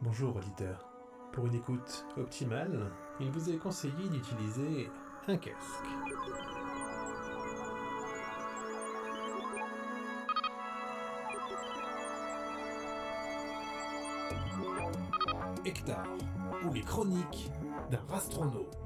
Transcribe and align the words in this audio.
Bonjour 0.00 0.36
auditeur. 0.36 0.88
Pour 1.32 1.46
une 1.46 1.56
écoute 1.56 2.06
optimale, 2.16 2.92
il 3.18 3.32
vous 3.32 3.50
est 3.50 3.56
conseillé 3.56 4.08
d'utiliser 4.08 4.88
un 5.26 5.36
casque. 5.36 5.56
Hectare, 15.64 16.06
ou 16.64 16.72
les 16.72 16.82
chroniques 16.82 17.50
d'un 17.90 18.00
rastronaute. 18.08 18.78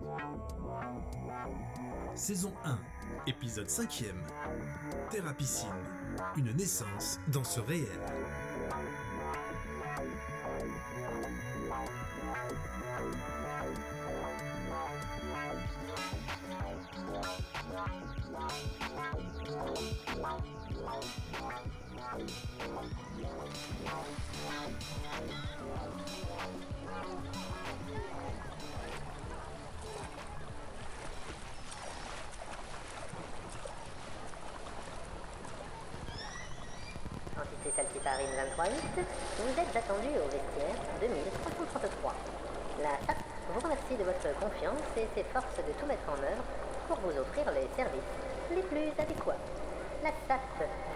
Saison 2.14 2.54
1, 2.64 2.78
épisode 3.26 3.68
5ème. 3.68 4.24
Thérapicine, 5.10 5.68
une 6.36 6.52
naissance 6.52 7.20
dans 7.28 7.44
ce 7.44 7.60
réel. 7.60 8.00
Saltiparine 38.42 38.74
23.8, 38.74 39.06
vous 39.38 39.54
êtes 39.54 39.76
attendu 39.76 40.10
au 40.18 40.26
vestiaire 40.26 40.74
2333. 40.98 42.14
La 42.82 42.98
SAP 43.06 43.22
vous 43.54 43.60
remercie 43.60 43.94
de 43.94 44.02
votre 44.02 44.34
confiance 44.34 44.82
et 44.98 45.06
s'efforce 45.14 45.62
de 45.62 45.70
tout 45.78 45.86
mettre 45.86 46.10
en 46.10 46.18
œuvre 46.18 46.42
pour 46.88 46.98
vous 47.06 47.14
offrir 47.22 47.46
les 47.54 47.70
services 47.78 48.10
les 48.50 48.66
plus 48.66 48.90
adéquats. 48.98 49.38
La 50.02 50.10
SAP 50.26 50.42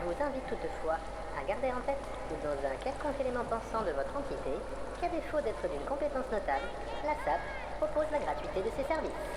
vous 0.02 0.18
invite 0.18 0.46
toutefois 0.50 0.98
à 1.38 1.46
garder 1.46 1.70
en 1.70 1.78
tête 1.86 2.02
dans 2.42 2.58
un 2.66 2.74
quelconque 2.82 3.20
élément 3.22 3.46
pensant 3.46 3.86
de 3.86 3.94
votre 3.94 4.10
entité 4.18 4.58
qu'à 4.98 5.06
défaut 5.06 5.38
d'être 5.38 5.70
d'une 5.70 5.86
compétence 5.86 6.26
notable, 6.34 6.66
la 7.06 7.14
SAP 7.22 7.42
propose 7.78 8.10
la 8.10 8.26
gratuité 8.26 8.58
de 8.58 8.74
ses 8.74 8.90
services. 8.90 9.35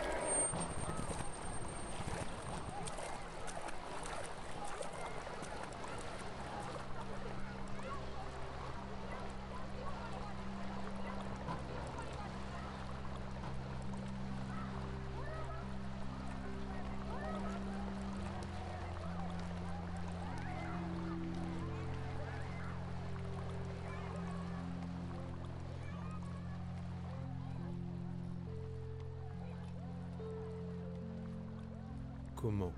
Comment? 32.42 32.72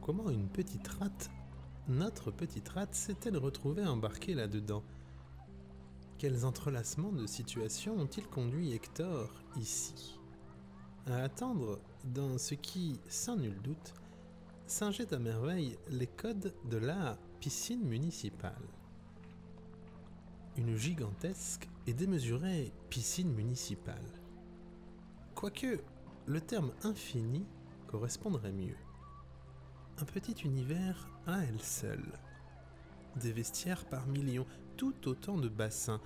Comment 0.00 0.30
une 0.30 0.48
petite 0.48 0.88
rate, 0.88 1.30
notre 1.88 2.30
petite 2.30 2.70
rate, 2.70 2.94
s'est-elle 2.94 3.36
retrouvée 3.36 3.84
embarquée 3.84 4.32
là-dedans? 4.32 4.82
Quels 6.16 6.46
entrelacements 6.46 7.12
de 7.12 7.26
situations 7.26 7.98
ont-ils 7.98 8.26
conduit 8.26 8.72
Hector 8.72 9.30
ici? 9.56 10.18
À 11.04 11.16
attendre 11.16 11.78
dans 12.02 12.38
ce 12.38 12.54
qui, 12.54 12.98
sans 13.10 13.36
nul 13.36 13.60
doute, 13.60 13.92
singeait 14.66 15.12
à 15.12 15.18
merveille 15.18 15.76
les 15.90 16.06
codes 16.06 16.54
de 16.70 16.78
la 16.78 17.18
piscine 17.40 17.84
municipale. 17.84 18.70
Une 20.56 20.76
gigantesque 20.76 21.68
et 21.86 21.92
démesurée 21.92 22.72
piscine 22.88 23.34
municipale. 23.34 24.08
Quoique 25.34 25.78
le 26.24 26.40
terme 26.40 26.72
infini 26.84 27.44
correspondrait 27.94 28.50
mieux. 28.50 28.74
Un 29.98 30.04
petit 30.04 30.32
univers 30.44 31.08
à 31.28 31.44
elle 31.44 31.60
seule. 31.60 32.18
Des 33.14 33.30
vestiaires 33.30 33.84
par 33.84 34.08
millions, 34.08 34.46
tout 34.76 35.06
autant 35.06 35.38
de 35.38 35.48
bassins, 35.48 36.00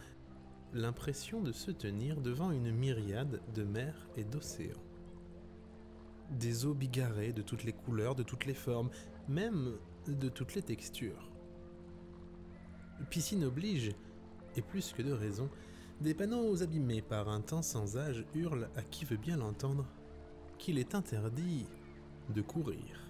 l'impression 0.74 1.40
de 1.40 1.50
se 1.50 1.70
tenir 1.70 2.20
devant 2.20 2.50
une 2.50 2.72
myriade 2.72 3.40
de 3.54 3.64
mers 3.64 4.06
et 4.18 4.24
d'océans. 4.24 4.84
Des 6.28 6.66
eaux 6.66 6.74
bigarrées 6.74 7.32
de 7.32 7.40
toutes 7.40 7.64
les 7.64 7.72
couleurs, 7.72 8.14
de 8.14 8.22
toutes 8.22 8.44
les 8.44 8.52
formes, 8.52 8.90
même 9.26 9.72
de 10.06 10.28
toutes 10.28 10.56
les 10.56 10.62
textures. 10.62 11.30
Piscine 13.08 13.44
oblige, 13.44 13.92
et 14.56 14.60
plus 14.60 14.92
que 14.92 15.00
de 15.00 15.12
raison, 15.12 15.48
des 16.02 16.12
panneaux 16.12 16.62
abîmés 16.62 17.00
par 17.00 17.30
un 17.30 17.40
temps 17.40 17.62
sans 17.62 17.96
âge 17.96 18.26
hurlent 18.34 18.68
à 18.76 18.82
qui 18.82 19.06
veut 19.06 19.16
bien 19.16 19.38
l'entendre 19.38 19.86
qu'il 20.58 20.78
est 20.78 20.94
interdit 20.94 21.66
de 22.28 22.42
courir. 22.42 23.00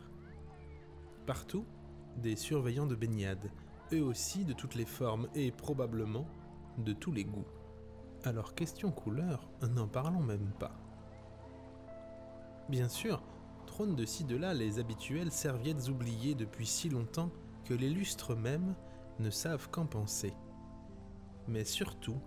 Partout, 1.26 1.64
des 2.16 2.36
surveillants 2.36 2.86
de 2.86 2.94
baignade, 2.94 3.50
eux 3.92 4.02
aussi 4.02 4.44
de 4.44 4.52
toutes 4.52 4.74
les 4.74 4.84
formes 4.84 5.28
et 5.34 5.50
probablement 5.50 6.26
de 6.78 6.92
tous 6.92 7.12
les 7.12 7.24
goûts. 7.24 7.46
Alors 8.24 8.54
question 8.54 8.90
couleur, 8.90 9.48
n'en 9.62 9.86
parlons 9.86 10.22
même 10.22 10.52
pas. 10.58 10.78
Bien 12.68 12.88
sûr, 12.88 13.22
trône 13.66 13.96
de 13.96 14.04
ci 14.04 14.24
de 14.24 14.36
là 14.36 14.54
les 14.54 14.78
habituelles 14.78 15.32
serviettes 15.32 15.88
oubliées 15.88 16.34
depuis 16.34 16.66
si 16.66 16.88
longtemps 16.88 17.30
que 17.64 17.74
les 17.74 17.88
lustres 17.88 18.34
mêmes 18.34 18.74
ne 19.18 19.30
savent 19.30 19.70
qu'en 19.70 19.86
penser. 19.86 20.34
Mais 21.46 21.64
surtout, 21.64 22.20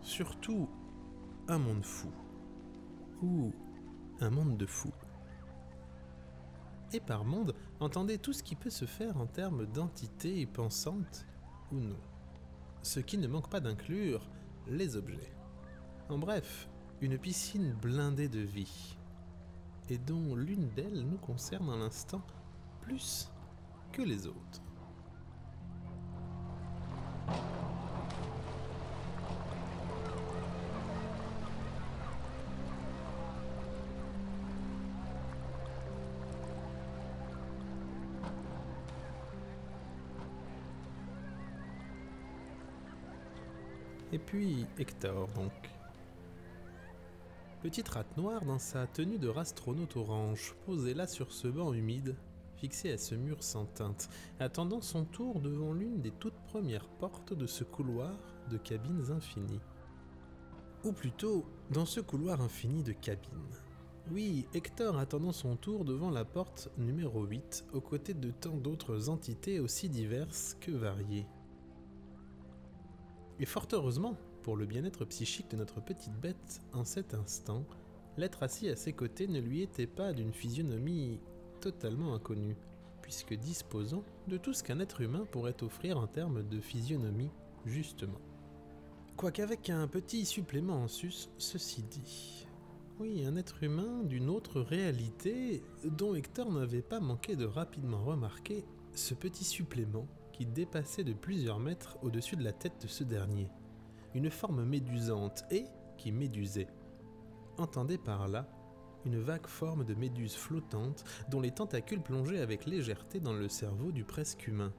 surtout, 0.00 0.68
un 1.48 1.58
monde 1.58 1.84
fou. 1.84 2.10
Ou 3.22 3.52
un 4.20 4.30
monde 4.30 4.56
de 4.56 4.66
fous. 4.66 4.94
Et 6.94 7.00
par 7.00 7.24
monde, 7.24 7.54
entendez 7.80 8.18
tout 8.18 8.32
ce 8.32 8.42
qui 8.42 8.54
peut 8.54 8.70
se 8.70 8.84
faire 8.84 9.16
en 9.16 9.26
termes 9.26 9.66
d'entité 9.66 10.44
pensante 10.46 11.26
ou 11.70 11.76
non. 11.76 11.98
Ce 12.82 13.00
qui 13.00 13.16
ne 13.16 13.28
manque 13.28 13.48
pas 13.48 13.60
d'inclure 13.60 14.28
les 14.68 14.96
objets. 14.96 15.32
En 16.08 16.18
bref, 16.18 16.68
une 17.00 17.18
piscine 17.18 17.72
blindée 17.80 18.28
de 18.28 18.40
vie, 18.40 18.96
et 19.88 19.98
dont 19.98 20.36
l'une 20.36 20.68
d'elles 20.70 21.02
nous 21.02 21.18
concerne 21.18 21.70
à 21.70 21.76
l'instant 21.76 22.22
plus 22.82 23.30
que 23.92 24.02
les 24.02 24.26
autres. 24.26 24.62
Puis 44.32 44.64
Hector, 44.78 45.28
donc. 45.34 45.52
Petite 47.60 47.90
rate 47.90 48.16
noire 48.16 48.42
dans 48.46 48.58
sa 48.58 48.86
tenue 48.86 49.18
de 49.18 49.28
rastronaute 49.28 49.94
orange, 49.98 50.54
posée 50.64 50.94
là 50.94 51.06
sur 51.06 51.30
ce 51.32 51.48
banc 51.48 51.74
humide, 51.74 52.16
fixé 52.56 52.92
à 52.92 52.96
ce 52.96 53.14
mur 53.14 53.42
sans 53.42 53.66
teinte, 53.66 54.08
attendant 54.40 54.80
son 54.80 55.04
tour 55.04 55.38
devant 55.40 55.74
l'une 55.74 56.00
des 56.00 56.12
toutes 56.12 56.40
premières 56.46 56.88
portes 56.88 57.34
de 57.34 57.46
ce 57.46 57.62
couloir 57.62 58.16
de 58.50 58.56
cabines 58.56 59.10
infinies. 59.10 59.60
Ou 60.84 60.92
plutôt, 60.92 61.44
dans 61.70 61.84
ce 61.84 62.00
couloir 62.00 62.40
infini 62.40 62.82
de 62.82 62.92
cabines. 62.92 63.28
Oui, 64.10 64.46
Hector 64.54 64.96
attendant 64.96 65.32
son 65.32 65.56
tour 65.56 65.84
devant 65.84 66.10
la 66.10 66.24
porte 66.24 66.70
numéro 66.78 67.22
8, 67.24 67.66
aux 67.74 67.82
côtés 67.82 68.14
de 68.14 68.30
tant 68.30 68.56
d'autres 68.56 69.10
entités 69.10 69.60
aussi 69.60 69.90
diverses 69.90 70.56
que 70.58 70.70
variées. 70.70 71.26
Et 73.42 73.44
fort 73.44 73.66
heureusement, 73.72 74.16
pour 74.44 74.56
le 74.56 74.66
bien-être 74.66 75.04
psychique 75.04 75.50
de 75.50 75.56
notre 75.56 75.80
petite 75.80 76.14
bête, 76.20 76.60
en 76.72 76.84
cet 76.84 77.12
instant, 77.12 77.64
l'être 78.16 78.44
assis 78.44 78.68
à 78.68 78.76
ses 78.76 78.92
côtés 78.92 79.26
ne 79.26 79.40
lui 79.40 79.62
était 79.62 79.88
pas 79.88 80.12
d'une 80.12 80.32
physionomie 80.32 81.18
totalement 81.60 82.14
inconnue, 82.14 82.56
puisque 83.00 83.34
disposant 83.34 84.04
de 84.28 84.36
tout 84.36 84.52
ce 84.52 84.62
qu'un 84.62 84.78
être 84.78 85.00
humain 85.00 85.26
pourrait 85.32 85.60
offrir 85.64 85.98
en 85.98 86.06
termes 86.06 86.48
de 86.48 86.60
physionomie, 86.60 87.32
justement. 87.66 88.20
Quoiqu'avec 89.16 89.70
un 89.70 89.88
petit 89.88 90.24
supplément 90.24 90.80
en 90.80 90.86
sus, 90.86 91.28
ceci 91.36 91.82
dit. 91.82 92.46
Oui, 93.00 93.26
un 93.26 93.34
être 93.34 93.64
humain 93.64 94.04
d'une 94.04 94.30
autre 94.30 94.60
réalité 94.60 95.64
dont 95.84 96.14
Hector 96.14 96.52
n'avait 96.52 96.80
pas 96.80 97.00
manqué 97.00 97.34
de 97.34 97.46
rapidement 97.46 98.04
remarquer 98.04 98.64
ce 98.94 99.14
petit 99.14 99.44
supplément 99.44 100.06
qui 100.32 100.46
dépassait 100.46 101.04
de 101.04 101.12
plusieurs 101.12 101.58
mètres 101.58 101.98
au-dessus 102.02 102.36
de 102.36 102.44
la 102.44 102.52
tête 102.52 102.80
de 102.82 102.88
ce 102.88 103.04
dernier. 103.04 103.50
une 104.14 104.30
forme 104.30 104.64
médusante 104.64 105.44
et 105.50 105.64
qui 105.96 106.12
médusait. 106.12 106.68
Entendez 107.56 107.96
par 107.96 108.28
là 108.28 108.46
une 109.04 109.18
vague 109.18 109.46
forme 109.46 109.84
de 109.84 109.94
méduse 109.94 110.34
flottante 110.34 111.04
dont 111.30 111.40
les 111.40 111.50
tentacules 111.50 112.02
plongeaient 112.02 112.40
avec 112.40 112.66
légèreté 112.66 113.20
dans 113.20 113.32
le 113.32 113.48
cerveau 113.48 113.90
du 113.90 114.04
presque 114.04 114.46
humain, 114.46 114.72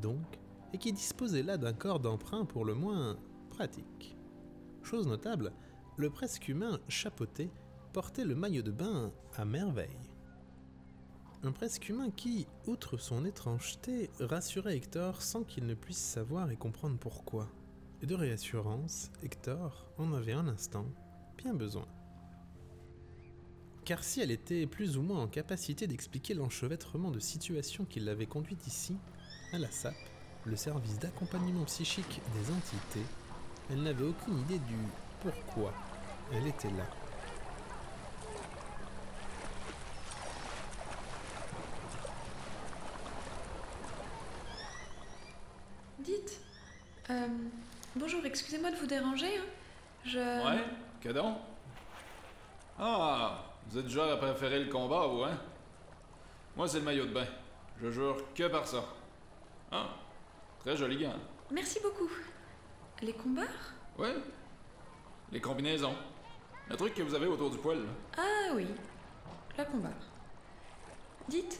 donc, 0.00 0.38
et 0.72 0.78
qui 0.78 0.92
disposait 0.92 1.42
là 1.42 1.56
d'un 1.56 1.72
corps 1.72 2.00
d'emprunt 2.00 2.44
pour 2.44 2.64
le 2.64 2.74
moins 2.74 3.18
pratique. 3.50 4.16
Chose 4.82 5.06
notable, 5.06 5.52
le 5.96 6.10
presque 6.10 6.48
humain 6.48 6.78
chapeauté 6.88 7.50
portait 7.92 8.24
le 8.24 8.34
maillot 8.34 8.62
de 8.62 8.70
bain 8.70 9.12
à 9.36 9.44
merveille. 9.44 10.07
Un 11.44 11.52
presque 11.52 11.88
humain 11.88 12.10
qui, 12.10 12.48
outre 12.66 12.96
son 12.96 13.24
étrangeté, 13.24 14.10
rassurait 14.18 14.76
Hector 14.76 15.22
sans 15.22 15.44
qu'il 15.44 15.66
ne 15.66 15.74
puisse 15.74 15.96
savoir 15.96 16.50
et 16.50 16.56
comprendre 16.56 16.98
pourquoi. 16.98 17.48
Et 18.02 18.06
de 18.06 18.14
réassurance, 18.16 19.12
Hector 19.22 19.86
en 19.98 20.12
avait 20.14 20.32
un 20.32 20.48
instant 20.48 20.84
bien 21.36 21.54
besoin. 21.54 21.86
Car 23.84 24.02
si 24.02 24.20
elle 24.20 24.32
était 24.32 24.66
plus 24.66 24.98
ou 24.98 25.02
moins 25.02 25.22
en 25.22 25.28
capacité 25.28 25.86
d'expliquer 25.86 26.34
l'enchevêtrement 26.34 27.12
de 27.12 27.20
situations 27.20 27.84
qui 27.84 28.00
l'avaient 28.00 28.26
conduite 28.26 28.66
ici, 28.66 28.96
à 29.52 29.58
la 29.58 29.70
SAP, 29.70 29.94
le 30.44 30.56
service 30.56 30.98
d'accompagnement 30.98 31.64
psychique 31.66 32.20
des 32.34 32.52
entités, 32.52 33.06
elle 33.70 33.82
n'avait 33.84 34.04
aucune 34.04 34.38
idée 34.40 34.58
du 34.58 34.76
pourquoi 35.20 35.72
elle 36.32 36.48
était 36.48 36.70
là. 36.70 36.86
Dites. 46.00 46.40
Euh, 47.10 47.26
bonjour, 47.96 48.24
excusez-moi 48.24 48.70
de 48.70 48.76
vous 48.76 48.86
déranger. 48.86 49.38
Hein. 49.38 49.44
Je. 50.04 50.18
Ouais, 50.18 50.64
que 51.00 51.08
donc? 51.08 51.36
Ah, 52.78 53.44
vous 53.66 53.78
êtes 53.78 53.86
du 53.86 53.92
genre 53.92 54.10
à 54.12 54.16
préférer 54.16 54.62
le 54.62 54.70
combat, 54.70 55.06
vous, 55.06 55.22
hein? 55.22 55.38
Moi, 56.56 56.68
c'est 56.68 56.78
le 56.78 56.84
maillot 56.84 57.06
de 57.06 57.12
bain. 57.12 57.26
Je 57.80 57.90
jure 57.90 58.16
que 58.34 58.48
par 58.48 58.66
ça. 58.66 58.84
Ah, 59.72 59.88
très 60.60 60.76
joli 60.76 60.98
gars. 60.98 61.14
Merci 61.50 61.80
beaucoup. 61.82 62.10
Les 63.00 63.12
combats 63.12 63.42
Ouais. 63.96 64.14
Les 65.32 65.40
combinaisons. 65.40 65.94
Le 66.68 66.76
truc 66.76 66.94
que 66.94 67.02
vous 67.02 67.14
avez 67.14 67.26
autour 67.26 67.50
du 67.50 67.58
poil, 67.58 67.78
là. 67.78 67.90
Ah 68.18 68.52
oui, 68.54 68.66
la 69.56 69.64
combat. 69.64 69.88
Dites. 71.28 71.58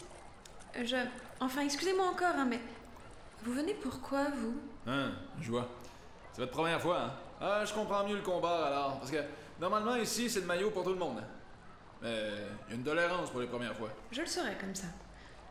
Je. 0.82 0.96
Enfin, 1.40 1.62
excusez-moi 1.62 2.06
encore, 2.06 2.34
hein, 2.36 2.46
mais. 2.48 2.60
Vous 3.44 3.52
venez 3.54 3.74
pourquoi, 3.74 4.24
vous? 4.30 4.56
Hein, 4.88 5.12
je 5.38 5.50
vois. 5.50 5.68
C'est 6.32 6.40
votre 6.40 6.52
première 6.52 6.80
fois, 6.80 6.98
hein? 7.00 7.12
Ah, 7.40 7.64
je 7.64 7.74
comprends 7.74 8.06
mieux 8.06 8.16
le 8.16 8.22
combat, 8.22 8.66
alors. 8.66 8.98
Parce 8.98 9.10
que, 9.10 9.22
normalement, 9.60 9.96
ici, 9.96 10.30
c'est 10.30 10.40
le 10.40 10.46
maillot 10.46 10.70
pour 10.70 10.82
tout 10.82 10.92
le 10.92 10.98
monde. 10.98 11.22
Mais, 12.00 12.32
il 12.66 12.70
y 12.70 12.72
a 12.72 12.76
une 12.76 12.84
tolérance 12.84 13.30
pour 13.30 13.40
les 13.40 13.46
premières 13.46 13.76
fois. 13.76 13.90
Je 14.10 14.22
le 14.22 14.26
saurais 14.26 14.56
comme 14.58 14.74
ça. 14.74 14.86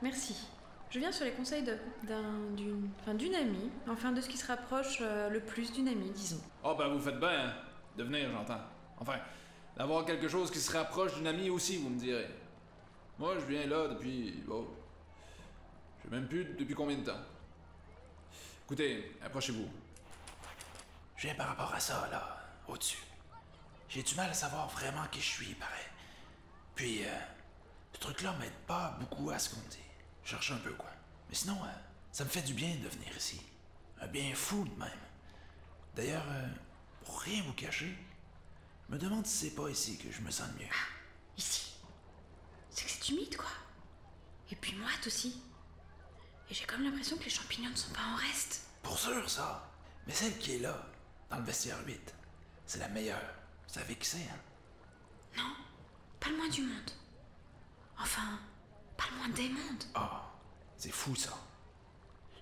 Merci. 0.01 0.47
Je 0.89 0.99
viens 0.99 1.11
sur 1.11 1.25
les 1.25 1.33
conseils 1.33 1.63
d'un, 1.63 2.23
d'une, 2.55 2.89
enfin, 2.99 3.13
d'une 3.13 3.35
amie, 3.35 3.69
enfin 3.89 4.11
de 4.11 4.21
ce 4.21 4.29
qui 4.29 4.37
se 4.37 4.47
rapproche 4.47 4.99
euh, 5.01 5.29
le 5.29 5.41
plus 5.41 5.71
d'une 5.71 5.87
amie, 5.87 6.11
disons. 6.11 6.41
Oh, 6.63 6.75
ben, 6.77 6.87
vous 6.87 6.99
faites 6.99 7.19
bien, 7.19 7.47
hein? 7.47 7.53
De 7.95 8.03
venir, 8.03 8.31
j'entends. 8.31 8.61
Enfin, 8.99 9.17
d'avoir 9.75 10.05
quelque 10.05 10.27
chose 10.27 10.49
qui 10.49 10.59
se 10.59 10.75
rapproche 10.75 11.15
d'une 11.15 11.27
amie 11.27 11.49
aussi, 11.49 11.77
vous 11.77 11.89
me 11.89 11.99
direz. 11.99 12.27
Moi, 13.19 13.35
je 13.39 13.45
viens 13.45 13.67
là 13.67 13.87
depuis. 13.89 14.43
Oh. 14.49 14.67
Je 15.99 16.09
sais 16.09 16.15
même 16.15 16.27
plus 16.27 16.45
depuis 16.57 16.73
combien 16.73 16.97
de 16.97 17.03
temps? 17.03 17.19
Écoutez, 18.67 19.17
approchez-vous. 19.23 19.69
Je 21.15 21.27
viens 21.27 21.35
par 21.35 21.47
rapport 21.47 21.73
à 21.73 21.79
ça, 21.79 22.05
là, 22.11 22.37
au-dessus. 22.67 23.01
J'ai 23.87 24.03
du 24.03 24.13
mal 24.15 24.29
à 24.29 24.33
savoir 24.33 24.67
vraiment 24.67 25.07
qui 25.09 25.21
je 25.21 25.25
suis, 25.25 25.53
pareil. 25.53 25.85
Puis, 26.75 27.05
euh, 27.05 27.17
ce 27.93 27.99
truc-là 27.99 28.33
m'aide 28.33 28.51
pas 28.67 28.97
beaucoup 28.99 29.29
à 29.29 29.39
ce 29.39 29.51
qu'on 29.55 29.61
dit. 29.69 29.77
Je 30.25 30.31
cherche 30.31 30.51
un 30.51 30.57
peu, 30.57 30.73
quoi. 30.73 30.89
Mais 31.29 31.35
sinon, 31.35 31.57
euh, 31.63 31.67
ça 32.11 32.25
me 32.25 32.29
fait 32.29 32.41
du 32.41 32.53
bien 32.53 32.75
de 32.75 32.89
venir 32.89 33.15
ici. 33.15 33.41
Un 34.01 34.07
bien 34.07 34.35
fou, 34.35 34.65
de 34.65 34.77
même. 34.77 34.89
D'ailleurs, 35.95 36.27
euh, 36.27 36.49
pour 37.05 37.21
rien 37.21 37.41
vous 37.43 37.53
cacher, 37.53 37.97
je 38.89 38.93
me 38.93 38.99
demande 38.99 39.25
si 39.25 39.45
c'est 39.47 39.55
pas 39.55 39.69
ici 39.69 39.97
que 39.97 40.11
je 40.11 40.19
me 40.19 40.29
sens 40.29 40.49
le 40.49 40.65
mieux. 40.65 40.73
Ici. 41.37 41.73
C'est 42.69 42.83
que 42.83 42.91
c'est 42.91 43.09
humide, 43.13 43.37
quoi. 43.37 43.47
Et 44.51 44.57
puis 44.57 44.75
moite 44.75 45.07
aussi. 45.07 45.41
Et 46.49 46.53
j'ai 46.53 46.65
comme 46.65 46.83
l'impression 46.83 47.17
que 47.17 47.25
les 47.25 47.29
champignons 47.29 47.69
ne 47.69 47.75
sont 47.75 47.91
pas 47.91 48.05
en 48.13 48.15
reste. 48.15 48.61
Pour 48.81 48.97
sûr, 48.97 49.29
ça. 49.29 49.69
Mais 50.05 50.13
celle 50.13 50.37
qui 50.37 50.55
est 50.55 50.59
là, 50.59 50.87
dans 51.29 51.37
le 51.37 51.43
vestiaire 51.43 51.77
8, 51.85 52.13
c'est 52.65 52.79
la 52.79 52.87
meilleure. 52.87 53.33
Vous 53.67 53.73
savez 53.73 53.95
qui 53.95 54.07
c'est, 54.07 54.17
hein? 54.17 54.39
Non, 55.35 55.53
pas 56.19 56.29
le 56.29 56.37
moins 56.37 56.49
du 56.49 56.61
monde. 56.61 56.91
Enfin, 57.99 58.39
pas 58.95 59.05
le 59.11 59.17
moins 59.17 59.29
des 59.29 59.49
mondes. 59.49 59.83
Ah, 59.93 60.31
c'est 60.77 60.91
fou 60.91 61.15
ça. 61.15 61.37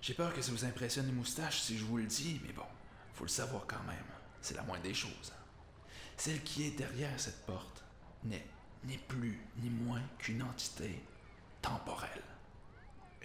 J'ai 0.00 0.14
peur 0.14 0.32
que 0.32 0.40
ça 0.40 0.52
vous 0.52 0.64
impressionne 0.64 1.06
les 1.06 1.12
moustaches 1.12 1.62
si 1.62 1.76
je 1.76 1.84
vous 1.84 1.96
le 1.96 2.06
dis, 2.06 2.40
mais 2.44 2.52
bon, 2.52 2.66
faut 3.14 3.24
le 3.24 3.28
savoir 3.28 3.66
quand 3.66 3.82
même. 3.82 4.04
C'est 4.40 4.54
la 4.54 4.62
moindre 4.62 4.84
des 4.84 4.94
choses. 4.94 5.32
Celle 6.16 6.42
qui 6.44 6.64
est 6.64 6.70
derrière 6.70 7.18
cette 7.18 7.44
porte 7.44 7.82
n'est 8.22 8.46
ni 8.84 8.98
plus 8.98 9.40
ni 9.56 9.68
moins 9.68 10.02
qu'une 10.18 10.42
entité 10.44 11.02
temporelle. 11.60 12.22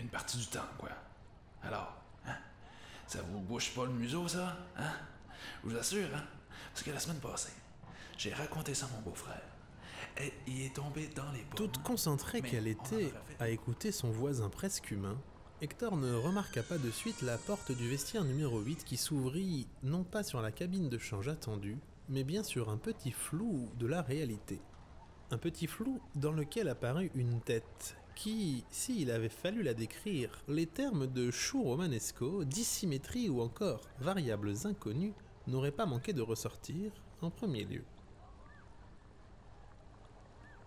Une 0.01 0.07
partie 0.07 0.38
du 0.38 0.48
temps, 0.48 0.65
quoi. 0.80 0.89
Alors, 1.62 1.95
hein? 2.25 2.36
Ça 3.06 3.19
vous 3.21 3.39
bouche 3.39 3.75
pas 3.75 3.86
le 3.86 3.92
museau, 3.92 4.27
ça? 4.27 4.57
Hein? 4.75 4.92
Je 5.63 5.69
vous 5.69 5.77
assure, 5.77 6.07
hein? 6.15 6.24
Parce 6.74 6.81
que 6.81 6.89
la 6.89 7.00
semaine 7.00 7.19
passée, 7.19 7.51
j'ai 8.18 8.33
raconté 8.33 8.74
ça 8.74 8.88
à 8.88 8.89
mon 8.95 9.01
beau-frère. 9.01 9.44
Et 10.19 10.33
il 10.48 10.65
est 10.65 10.75
tombé 10.75 11.07
dans 11.15 11.31
les 11.31 11.42
pommes. 11.42 11.56
Toute 11.56 11.83
concentrée 11.83 12.42
qu'elle 12.42 12.68
était 12.68 13.13
à 13.39 13.50
écouter 13.50 13.92
son 13.92 14.09
voisin 14.09 14.50
presque 14.50 14.89
humain, 14.89 15.18
Hector 15.62 15.95
ne 15.95 16.15
remarqua 16.15 16.63
pas 16.63 16.80
de 16.80 16.89
suite 16.89 17.21
la 17.21 17.38
porte 17.38 17.71
du 17.71 17.88
vestiaire 17.88 18.24
numéro 18.24 18.59
8 18.59 18.83
qui 18.83 18.98
s'ouvrit 18.98 19.68
non 19.83 20.03
pas 20.03 20.24
sur 20.24 20.42
la 20.42 20.51
cabine 20.51 20.89
de 20.89 20.98
change 20.98 21.27
attendue, 21.27 21.77
mais 22.09 22.24
bien 22.24 22.42
sur 22.42 22.71
un 22.71 22.77
petit 22.77 23.12
flou 23.12 23.69
de 23.77 23.86
la 23.86 24.01
réalité. 24.01 24.59
Un 25.30 25.38
petit 25.38 25.68
flou 25.68 26.01
dans 26.15 26.31
lequel 26.31 26.69
apparut 26.69 27.12
une 27.13 27.39
tête 27.42 27.95
qui, 28.15 28.63
s'il 28.69 29.11
avait 29.11 29.29
fallu 29.29 29.63
la 29.63 29.73
décrire, 29.73 30.43
les 30.47 30.67
termes 30.67 31.07
de 31.07 31.31
chou 31.31 31.63
romanesco, 31.63 32.43
dissymétrie 32.43 33.29
ou 33.29 33.41
encore 33.41 33.81
variables 34.00 34.53
inconnues 34.65 35.13
n'auraient 35.47 35.71
pas 35.71 35.86
manqué 35.86 36.13
de 36.13 36.21
ressortir 36.21 36.91
en 37.21 37.29
premier 37.29 37.63
lieu. 37.63 37.83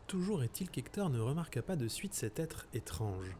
Toujours 0.06 0.42
est-il 0.42 0.68
qu'Hector 0.70 1.10
ne 1.10 1.20
remarqua 1.20 1.62
pas 1.62 1.76
de 1.76 1.88
suite 1.88 2.14
cet 2.14 2.38
être 2.38 2.66
étrange. 2.74 3.36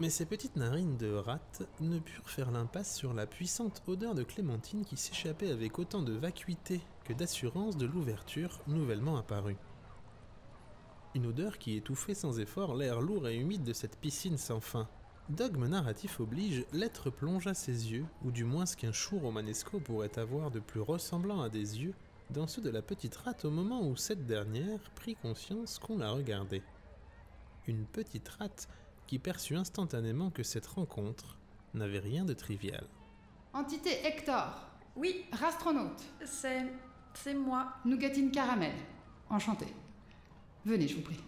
Mais 0.00 0.10
ses 0.10 0.26
petites 0.26 0.56
narines 0.56 0.96
de 0.96 1.12
rate 1.12 1.62
ne 1.80 1.98
purent 1.98 2.28
faire 2.28 2.50
l'impasse 2.50 2.94
sur 2.94 3.14
la 3.14 3.26
puissante 3.26 3.82
odeur 3.86 4.14
de 4.14 4.22
clémentine 4.22 4.84
qui 4.84 4.96
s'échappait 4.96 5.50
avec 5.50 5.78
autant 5.78 6.02
de 6.02 6.12
vacuité 6.12 6.80
que 7.04 7.12
d'assurance 7.12 7.76
de 7.76 7.86
l'ouverture 7.86 8.60
nouvellement 8.66 9.16
apparue. 9.16 9.56
Une 11.14 11.26
odeur 11.26 11.58
qui 11.58 11.76
étouffait 11.76 12.14
sans 12.14 12.40
effort 12.40 12.74
l'air 12.74 13.00
lourd 13.00 13.28
et 13.28 13.36
humide 13.36 13.64
de 13.64 13.72
cette 13.72 13.96
piscine 13.98 14.38
sans 14.38 14.60
fin. 14.60 14.88
Dogme 15.28 15.66
narratif 15.66 16.20
oblige, 16.20 16.64
l'être 16.72 17.10
plongea 17.10 17.54
ses 17.54 17.92
yeux, 17.92 18.06
ou 18.24 18.30
du 18.30 18.44
moins 18.44 18.66
ce 18.66 18.76
qu'un 18.76 18.92
chou 18.92 19.18
romanesco 19.18 19.78
pourrait 19.78 20.18
avoir 20.18 20.50
de 20.50 20.58
plus 20.60 20.80
ressemblant 20.80 21.42
à 21.42 21.48
des 21.48 21.80
yeux, 21.80 21.94
dans 22.30 22.46
ceux 22.46 22.62
de 22.62 22.70
la 22.70 22.82
petite 22.82 23.14
rate 23.16 23.44
au 23.44 23.50
moment 23.50 23.86
où 23.86 23.94
cette 23.96 24.26
dernière 24.26 24.80
prit 24.94 25.14
conscience 25.16 25.78
qu'on 25.78 25.98
la 25.98 26.10
regardait. 26.10 26.62
Une 27.66 27.84
petite 27.84 28.28
rate 28.28 28.68
qui 29.06 29.18
perçut 29.18 29.56
instantanément 29.56 30.30
que 30.30 30.42
cette 30.42 30.66
rencontre 30.66 31.36
n'avait 31.74 31.98
rien 31.98 32.24
de 32.24 32.32
trivial. 32.32 32.84
Entité 33.52 33.90
Hector, 34.06 34.66
Oui, 34.96 35.24
rastronaute, 35.32 36.02
c'est. 36.24 36.64
c'est 37.14 37.34
moi. 37.34 37.74
nougatine 37.84 38.30
caramel. 38.30 38.72
Enchanté. 39.28 39.66
Venez, 40.64 40.86
je 40.86 40.94
vous 40.94 41.02
prie. 41.02 41.18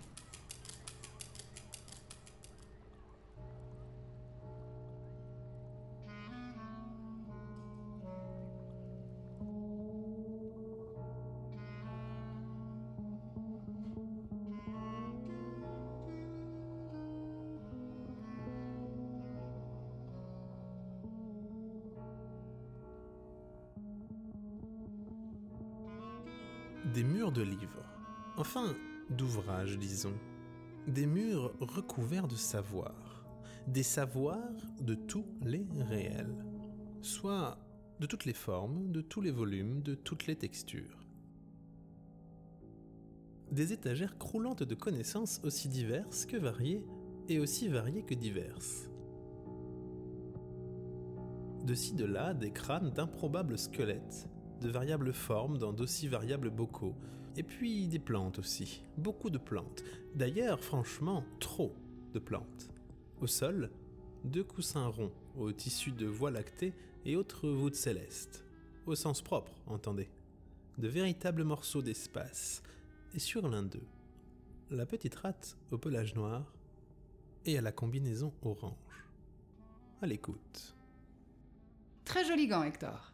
D'ouvrages 29.25 29.79
disons, 29.79 30.13
des 30.87 31.07
murs 31.07 31.55
recouverts 31.59 32.29
de 32.29 32.35
savoirs, 32.35 33.25
des 33.67 33.83
savoirs 33.83 34.53
de 34.83 34.95
tous 34.95 35.25
les 35.41 35.67
réels, 35.79 36.45
soit 37.01 37.57
de 38.01 38.07
toutes 38.07 38.27
les 38.27 38.35
formes, 38.35 38.93
de 38.93 39.01
tous 39.01 39.23
les 39.23 39.31
volumes, 39.31 39.81
de 39.81 39.95
toutes 39.95 40.27
les 40.27 40.37
textures. 40.37 41.07
Des 43.51 43.73
étagères 43.73 44.19
croulantes 44.19 44.63
de 44.63 44.75
connaissances 44.75 45.41
aussi 45.43 45.69
diverses 45.69 46.27
que 46.27 46.37
variées, 46.37 46.85
et 47.31 47.41
aussi 47.41 47.69
variées 47.69 48.03
que 48.03 48.13
diverses. 48.13 48.91
De 51.65 51.75
ci 51.75 51.95
de 51.95 52.05
là, 52.05 52.35
des 52.35 52.51
crânes 52.51 52.91
d'improbables 52.91 53.57
squelettes, 53.57 54.29
de 54.61 54.69
variables 54.69 55.15
formes 55.15 55.57
dans 55.57 55.73
d'aussi 55.73 56.09
variables 56.09 56.51
bocaux, 56.51 56.95
et 57.37 57.43
puis 57.43 57.87
des 57.87 57.99
plantes 57.99 58.39
aussi, 58.39 58.83
beaucoup 58.97 59.31
de 59.31 59.39
plantes. 59.39 59.83
D'ailleurs, 60.15 60.61
franchement, 60.61 61.25
trop 61.41 61.75
de 62.13 62.19
plantes. 62.19 62.71
Au 63.21 63.27
sol, 63.27 63.71
deux 64.25 64.45
coussins 64.45 64.87
ronds, 64.87 65.13
au 65.37 65.53
tissu 65.53 65.93
de 65.93 66.07
voie 66.07 66.31
lactée 66.31 66.73
et 67.05 67.17
autres 67.17 67.49
voûtes 67.49 67.75
célestes. 67.75 68.45
Au 68.87 68.95
sens 68.95 69.23
propre, 69.23 69.53
entendez. 69.67 70.09
De 70.79 70.89
véritables 70.89 71.45
morceaux 71.45 71.83
d'espace. 71.83 72.63
Et 73.15 73.19
sur 73.19 73.49
l'un 73.49 73.63
d'eux, 73.63 73.87
la 74.71 74.87
petite 74.87 75.15
rate 75.15 75.57
au 75.71 75.79
pelage 75.79 76.15
noir 76.15 76.53
et 77.47 77.59
à 77.59 77.61
la 77.61 77.73
combinaison 77.73 78.33
orange. 78.43 78.75
À 80.03 80.07
l'écoute. 80.07 80.75
Très 82.05 82.25
joli 82.25 82.47
gant, 82.47 82.63
Hector. 82.63 83.13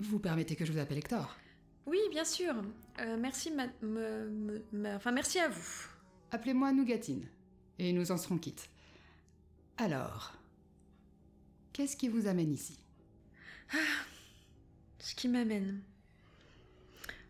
Vous 0.00 0.18
permettez 0.18 0.56
que 0.56 0.64
je 0.64 0.72
vous 0.72 0.78
appelle 0.78 0.98
Hector? 0.98 1.36
Oui, 1.86 1.98
bien 2.10 2.24
sûr. 2.24 2.54
Euh, 3.00 3.16
merci, 3.18 3.50
ma, 3.50 3.66
me- 3.82 4.28
me- 4.28 4.64
ma- 4.72 4.96
enfin, 4.96 5.12
merci 5.12 5.38
à 5.38 5.48
vous. 5.48 5.86
Appelez-moi 6.32 6.72
Nougatine, 6.72 7.26
et 7.78 7.92
nous 7.92 8.10
en 8.10 8.16
serons 8.16 8.38
quittes. 8.38 8.68
Alors, 9.76 10.32
qu'est-ce 11.72 11.96
qui 11.96 12.08
vous 12.08 12.26
amène 12.26 12.52
ici? 12.52 12.78
Ce 14.98 15.14
qui 15.14 15.28
m'amène. 15.28 15.80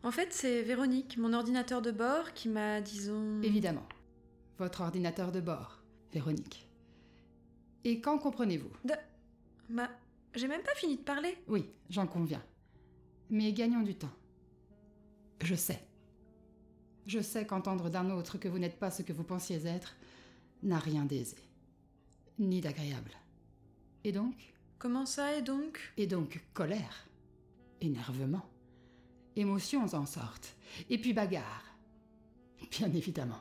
En 0.02 0.10
fait, 0.10 0.32
c'est 0.32 0.62
Véronique, 0.62 1.18
mon 1.18 1.32
ordinateur 1.32 1.82
de 1.82 1.90
bord, 1.90 2.32
qui 2.32 2.48
m'a, 2.48 2.80
disons. 2.80 3.42
Évidemment. 3.42 3.86
Votre 4.58 4.80
ordinateur 4.82 5.32
de 5.32 5.40
bord, 5.40 5.82
Véronique. 6.12 6.66
Et 7.84 8.00
quand 8.00 8.18
comprenez-vous? 8.18 8.70
De... 8.84 8.94
Ma... 9.68 9.90
J'ai 10.34 10.48
même 10.48 10.62
pas 10.62 10.75
fini 10.76 10.96
de 10.96 11.02
parler. 11.02 11.36
Oui, 11.48 11.66
j'en 11.90 12.06
conviens. 12.06 12.42
Mais 13.30 13.52
gagnons 13.52 13.82
du 13.82 13.94
temps. 13.94 14.12
Je 15.43 15.55
sais. 15.55 15.83
Je 17.07 17.21
sais 17.21 17.47
qu'entendre 17.47 17.88
d'un 17.88 18.11
autre 18.11 18.38
que 18.38 18.49
vous 18.49 18.59
n'êtes 18.59 18.78
pas 18.78 18.90
ce 18.90 19.02
que 19.02 19.12
vous 19.12 19.25
pensiez 19.25 19.64
être 19.66 19.97
n'a 20.62 20.78
rien 20.78 21.05
d'aisé. 21.05 21.37
Ni 22.38 22.61
d'agréable. 22.61 23.12
Et 24.05 24.12
donc? 24.12 24.35
Comment 24.78 25.07
ça, 25.07 25.37
et 25.37 25.43
donc? 25.43 25.93
Et 25.97 26.07
donc 26.07 26.43
colère. 26.52 27.09
Énervement. 27.81 28.45
Émotions 29.37 29.85
en 29.95 30.07
sortent. 30.07 30.57
Et 30.90 30.99
puis 30.99 31.12
bagarre. 31.12 31.64
Bien 32.71 32.93
évidemment. 32.93 33.40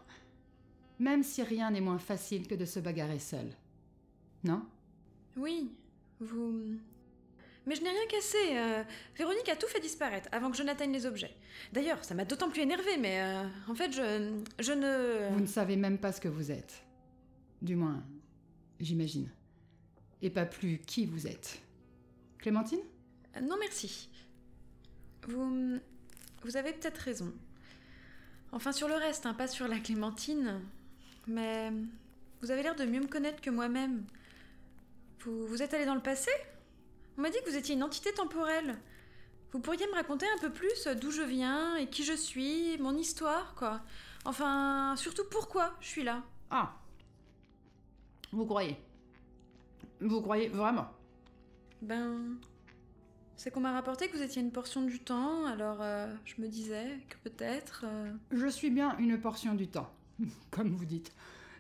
Même 1.00 1.24
si 1.24 1.44
rien 1.44 1.72
n'est 1.72 1.82
moins 1.82 2.00
facile 2.00 2.48
que 2.48 2.56
de 2.56 2.66
se 2.66 2.80
bagarrer 2.80 3.20
seul. 3.20 3.50
Non? 4.44 4.66
Oui, 5.38 5.72
vous. 6.20 6.78
Mais 7.68 7.76
je 7.76 7.82
n'ai 7.82 7.90
rien 7.90 8.06
cassé. 8.10 8.38
euh, 8.58 8.84
Véronique 9.18 9.50
a 9.50 9.56
tout 9.56 9.68
fait 9.68 9.80
disparaître 9.80 10.30
avant 10.32 10.52
que 10.52 10.58
je 10.58 10.64
n'atteigne 10.64 10.92
les 10.92 11.06
objets. 11.06 11.34
D'ailleurs, 11.74 12.04
ça 12.06 12.14
m'a 12.14 12.24
d'autant 12.26 12.50
plus 12.50 12.62
énervé, 12.62 12.98
mais 12.98 13.22
euh, 13.22 13.44
en 13.68 13.74
fait, 13.76 13.92
je, 13.92 14.32
je 14.60 14.72
ne. 14.72 15.30
Vous 15.34 15.40
ne 15.42 15.48
savez 15.48 15.76
même 15.76 15.98
pas 15.98 16.12
ce 16.12 16.22
que 16.22 16.28
vous 16.28 16.52
êtes. 16.52 16.84
Du 17.62 17.76
moins, 17.76 18.04
j'imagine. 18.80 19.30
Et 20.22 20.30
pas 20.30 20.46
plus 20.46 20.78
qui 20.80 21.06
vous 21.08 21.26
êtes. 21.28 21.60
Clémentine? 22.38 22.80
Euh, 23.36 23.42
Non, 23.42 23.56
merci. 23.60 24.10
Vous. 25.28 25.80
Vous 26.44 26.58
avez 26.58 26.74
peut-être 26.74 27.00
raison. 27.00 27.34
Enfin, 28.52 28.72
sur 28.72 28.88
le 28.88 28.94
reste, 28.96 29.26
hein, 29.26 29.34
pas 29.34 29.48
sur 29.48 29.68
la 29.68 29.80
Clémentine. 29.80 30.62
Mais. 31.28 31.72
Vous 32.42 32.52
avez 32.52 32.62
l'air 32.62 32.76
de 32.76 32.86
mieux 32.86 33.00
me 33.00 33.08
connaître 33.08 33.42
que 33.42 33.50
moi-même. 33.50 34.04
Vous, 35.22 35.48
vous 35.48 35.64
êtes 35.64 35.74
allé 35.74 35.86
dans 35.86 35.96
le 35.96 36.02
passé? 36.02 36.30
On 37.18 37.22
m'a 37.22 37.30
dit 37.30 37.38
que 37.46 37.50
vous 37.50 37.56
étiez 37.58 37.76
une 37.76 37.84
entité 37.84 38.12
temporelle. 38.14 38.78
Vous 39.52 39.60
pourriez 39.60 39.88
me 39.88 39.94
raconter 39.94 40.26
un 40.36 40.40
peu 40.42 40.52
plus 40.52 40.88
d'où 41.00 41.12
je 41.12 41.22
viens 41.22 41.76
et 41.78 41.88
qui 41.88 42.04
je 42.04 42.14
suis, 42.14 42.78
mon 42.80 42.96
histoire, 42.98 43.56
quoi. 43.56 43.82
Enfin, 44.26 44.96
surtout 44.98 45.24
pourquoi 45.32 45.74
je 45.80 45.88
suis 45.88 46.04
là. 46.04 46.24
Ah 46.50 46.76
Vous 48.32 48.46
croyez? 48.46 48.78
Vous 50.02 50.22
croyez 50.22 50.50
vraiment? 50.50 50.88
Ben. 51.82 52.38
C'est 53.38 53.52
qu'on 53.52 53.60
m'a 53.62 53.72
rapporté 53.74 54.08
que 54.10 54.18
vous 54.18 54.24
étiez 54.24 54.42
une 54.42 54.52
portion 54.52 54.82
du 54.82 55.00
temps, 55.00 55.46
alors 55.46 55.78
euh, 55.82 56.14
je 56.26 56.42
me 56.42 56.48
disais 56.48 57.00
que 57.10 57.30
peut-être. 57.30 57.82
euh, 57.86 58.12
Je 58.32 58.48
suis 58.48 58.70
bien 58.70 58.98
une 58.98 59.20
portion 59.20 59.54
du 59.56 59.68
temps. 59.68 59.90
Comme 60.52 60.76
vous 60.76 60.86
dites. 60.86 61.14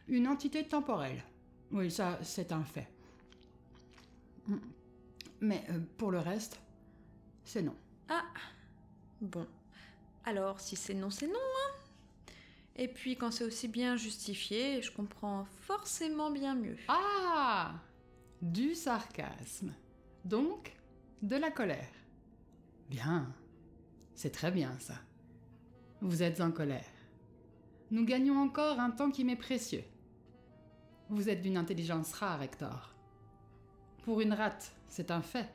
Une 0.07 0.27
entité 0.27 0.65
temporelle. 0.67 1.23
Oui, 1.71 1.89
ça, 1.91 2.19
c'est 2.21 2.51
un 2.51 2.63
fait. 2.63 2.87
Mais 5.45 5.63
euh, 5.69 5.79
pour 5.97 6.09
le 6.09 6.17
reste, 6.17 6.59
c'est 7.43 7.61
non. 7.61 7.75
Ah 8.09 8.23
Bon. 9.21 9.45
Alors, 10.25 10.59
si 10.59 10.75
c'est 10.75 10.95
non, 10.95 11.11
c'est 11.11 11.27
non, 11.27 11.33
hein 11.35 12.31
Et 12.75 12.87
puis, 12.87 13.15
quand 13.15 13.29
c'est 13.29 13.43
aussi 13.43 13.67
bien 13.67 13.95
justifié, 13.95 14.81
je 14.81 14.91
comprends 14.91 15.45
forcément 15.61 16.31
bien 16.31 16.55
mieux. 16.55 16.77
Ah 16.87 17.75
Du 18.41 18.73
sarcasme. 18.73 19.71
Donc, 20.23 20.75
de 21.21 21.35
la 21.35 21.51
colère. 21.51 21.93
Bien. 22.89 23.31
C'est 24.15 24.31
très 24.31 24.49
bien 24.49 24.75
ça. 24.79 24.95
Vous 26.01 26.23
êtes 26.23 26.41
en 26.41 26.51
colère. 26.51 26.89
Nous 27.91 28.03
gagnons 28.03 28.39
encore 28.41 28.79
un 28.79 28.89
temps 28.89 29.11
qui 29.11 29.23
m'est 29.23 29.35
précieux. 29.35 29.83
Vous 31.09 31.29
êtes 31.29 31.43
d'une 31.43 31.57
intelligence 31.57 32.13
rare, 32.13 32.41
Hector. 32.41 32.94
Pour 34.05 34.21
une 34.21 34.33
rate, 34.33 34.71
c'est 34.87 35.09
un 35.09 35.23
fait. 35.23 35.49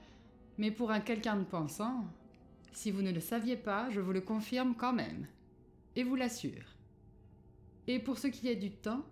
Mais 0.59 0.73
pour 0.73 0.91
un 0.91 0.99
quelqu'un 0.99 1.37
de 1.37 1.45
pensant, 1.45 2.05
si 2.73 2.91
vous 2.91 3.01
ne 3.01 3.13
le 3.13 3.21
saviez 3.21 3.57
pas, 3.57 3.89
je 3.91 4.01
vous 4.01 4.11
le 4.11 4.21
confirme 4.21 4.75
quand 4.75 4.93
même. 4.93 5.29
Et 5.95 6.03
vous 6.03 6.17
l'assure. 6.17 6.77
Et 7.87 8.01
pour 8.01 8.19
ce 8.19 8.27
qui 8.27 8.49
est 8.49 8.57
du 8.57 8.73
temps, 8.73 9.05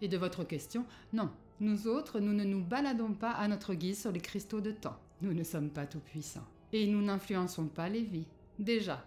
et 0.00 0.08
de 0.08 0.16
votre 0.16 0.44
question, 0.44 0.86
non, 1.12 1.30
nous 1.60 1.88
autres, 1.88 2.20
nous 2.20 2.32
ne 2.32 2.44
nous 2.44 2.64
baladons 2.64 3.12
pas 3.12 3.32
à 3.32 3.48
notre 3.48 3.74
guise 3.74 4.00
sur 4.00 4.12
les 4.12 4.20
cristaux 4.20 4.62
de 4.62 4.70
temps. 4.72 4.98
Nous 5.20 5.34
ne 5.34 5.44
sommes 5.44 5.68
pas 5.68 5.86
tout-puissants. 5.86 6.48
Et 6.72 6.86
nous 6.86 7.02
n'influençons 7.02 7.66
pas 7.66 7.90
les 7.90 8.02
vies. 8.02 8.26
Déjà, 8.58 9.06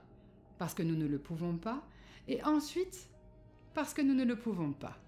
parce 0.59 0.75
que 0.75 0.83
nous 0.83 0.95
ne 0.95 1.07
le 1.07 1.17
pouvons 1.17 1.57
pas, 1.57 1.83
et 2.27 2.43
ensuite, 2.43 3.09
parce 3.73 3.95
que 3.95 4.03
nous 4.03 4.13
ne 4.13 4.23
le 4.23 4.35
pouvons 4.35 4.71
pas. 4.71 4.99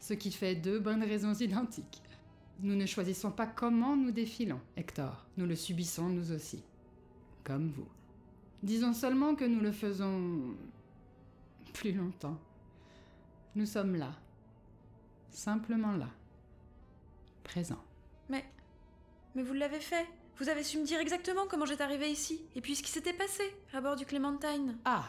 Ce 0.00 0.12
qui 0.12 0.32
fait 0.32 0.56
deux 0.56 0.80
bonnes 0.80 1.04
raisons 1.04 1.34
identiques. 1.34 2.02
Nous 2.60 2.74
ne 2.74 2.86
choisissons 2.86 3.30
pas 3.30 3.46
comment 3.46 3.96
nous 3.96 4.10
défilons, 4.10 4.60
Hector. 4.76 5.26
Nous 5.36 5.46
le 5.46 5.56
subissons 5.56 6.08
nous 6.08 6.32
aussi. 6.32 6.62
Comme 7.44 7.70
vous. 7.70 7.86
Disons 8.62 8.94
seulement 8.94 9.34
que 9.34 9.44
nous 9.44 9.60
le 9.60 9.72
faisons 9.72 10.54
plus 11.74 11.92
longtemps. 11.92 12.38
Nous 13.54 13.66
sommes 13.66 13.96
là. 13.96 14.12
Simplement 15.30 15.96
là. 15.96 16.08
Présent. 17.44 17.82
Mais. 18.28 18.44
Mais 19.34 19.42
vous 19.42 19.52
l'avez 19.52 19.80
fait 19.80 20.06
Vous 20.38 20.48
avez 20.48 20.62
su 20.62 20.78
me 20.78 20.86
dire 20.86 20.98
exactement 20.98 21.46
comment 21.48 21.66
j'étais 21.66 21.82
arrivée 21.82 22.10
ici, 22.10 22.40
et 22.54 22.60
puis 22.60 22.74
ce 22.74 22.82
qui 22.82 22.90
s'était 22.90 23.12
passé 23.12 23.42
à 23.74 23.80
bord 23.82 23.96
du 23.96 24.06
Clémentine. 24.06 24.78
Ah, 24.84 25.04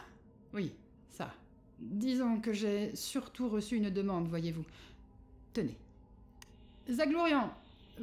oui, 0.53 0.73
ça. 1.09 1.33
Disons 1.79 2.41
que 2.41 2.53
j'ai 2.53 2.95
surtout 2.95 3.47
reçu 3.47 3.77
une 3.77 3.89
demande, 3.89 4.27
voyez-vous. 4.27 4.65
Tenez. 5.53 5.77
Zaglourian, 6.89 7.51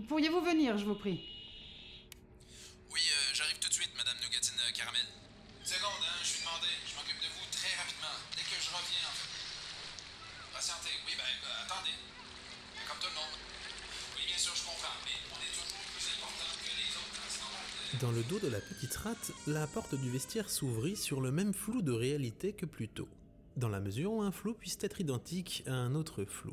pourriez-vous 0.09 0.43
venir, 0.43 0.77
je 0.77 0.85
vous 0.85 0.95
prie? 0.95 1.25
Oui, 2.93 3.01
euh, 3.01 3.33
j'arrive 3.33 3.59
tout 3.59 3.69
de 3.69 3.73
suite, 3.73 3.89
Madame 3.97 4.17
Nougatine 4.23 4.61
euh, 4.61 4.73
Caramel. 4.77 5.09
Une 5.59 5.67
seconde, 5.67 6.05
hein, 6.05 6.21
je 6.21 6.29
suis 6.29 6.41
demandé. 6.45 6.69
Je 6.85 6.93
m'occupe 6.93 7.17
de 7.17 7.33
vous 7.33 7.49
très 7.49 7.73
rapidement, 7.81 8.13
dès 8.37 8.45
que 8.45 8.61
je 8.61 8.69
reviens, 8.69 9.09
en 9.09 9.17
fait. 9.17 9.33
Patientez, 10.53 10.93
oui, 11.09 11.17
ben, 11.17 11.25
euh, 11.25 11.65
attendez. 11.65 11.97
Comme 12.85 13.01
tout 13.01 13.09
le 13.09 13.17
monde. 13.17 13.35
Oui, 14.21 14.23
bien 14.29 14.37
sûr, 14.37 14.53
je 14.53 14.65
comprends, 14.69 15.01
mais 15.09 15.17
on 15.33 15.41
est 15.41 15.49
toujours 15.49 15.81
plus 15.89 16.05
important 16.21 16.53
que 16.61 16.73
les 16.77 16.91
autres 16.93 17.25
ce 17.25 17.41
monde. 17.41 18.01
Dans 18.05 18.13
le 18.13 18.23
dos 18.29 18.39
de 18.39 18.53
la 18.53 18.61
petite 18.61 18.97
rate, 19.01 19.33
la 19.49 19.67
porte 19.67 19.95
du 19.97 20.11
vestiaire 20.13 20.51
s'ouvrit 20.53 21.01
sur 21.01 21.25
le 21.25 21.33
même 21.33 21.55
flou 21.57 21.81
de 21.81 21.93
réalité 21.93 22.53
que 22.53 22.69
plus 22.69 22.93
tôt, 22.93 23.09
dans 23.57 23.73
la 23.73 23.81
mesure 23.81 24.13
où 24.13 24.21
un 24.21 24.31
flou 24.31 24.53
puisse 24.53 24.77
être 24.85 25.01
identique 25.01 25.65
à 25.67 25.73
un 25.73 25.95
autre 25.95 26.29
flou. 26.29 26.53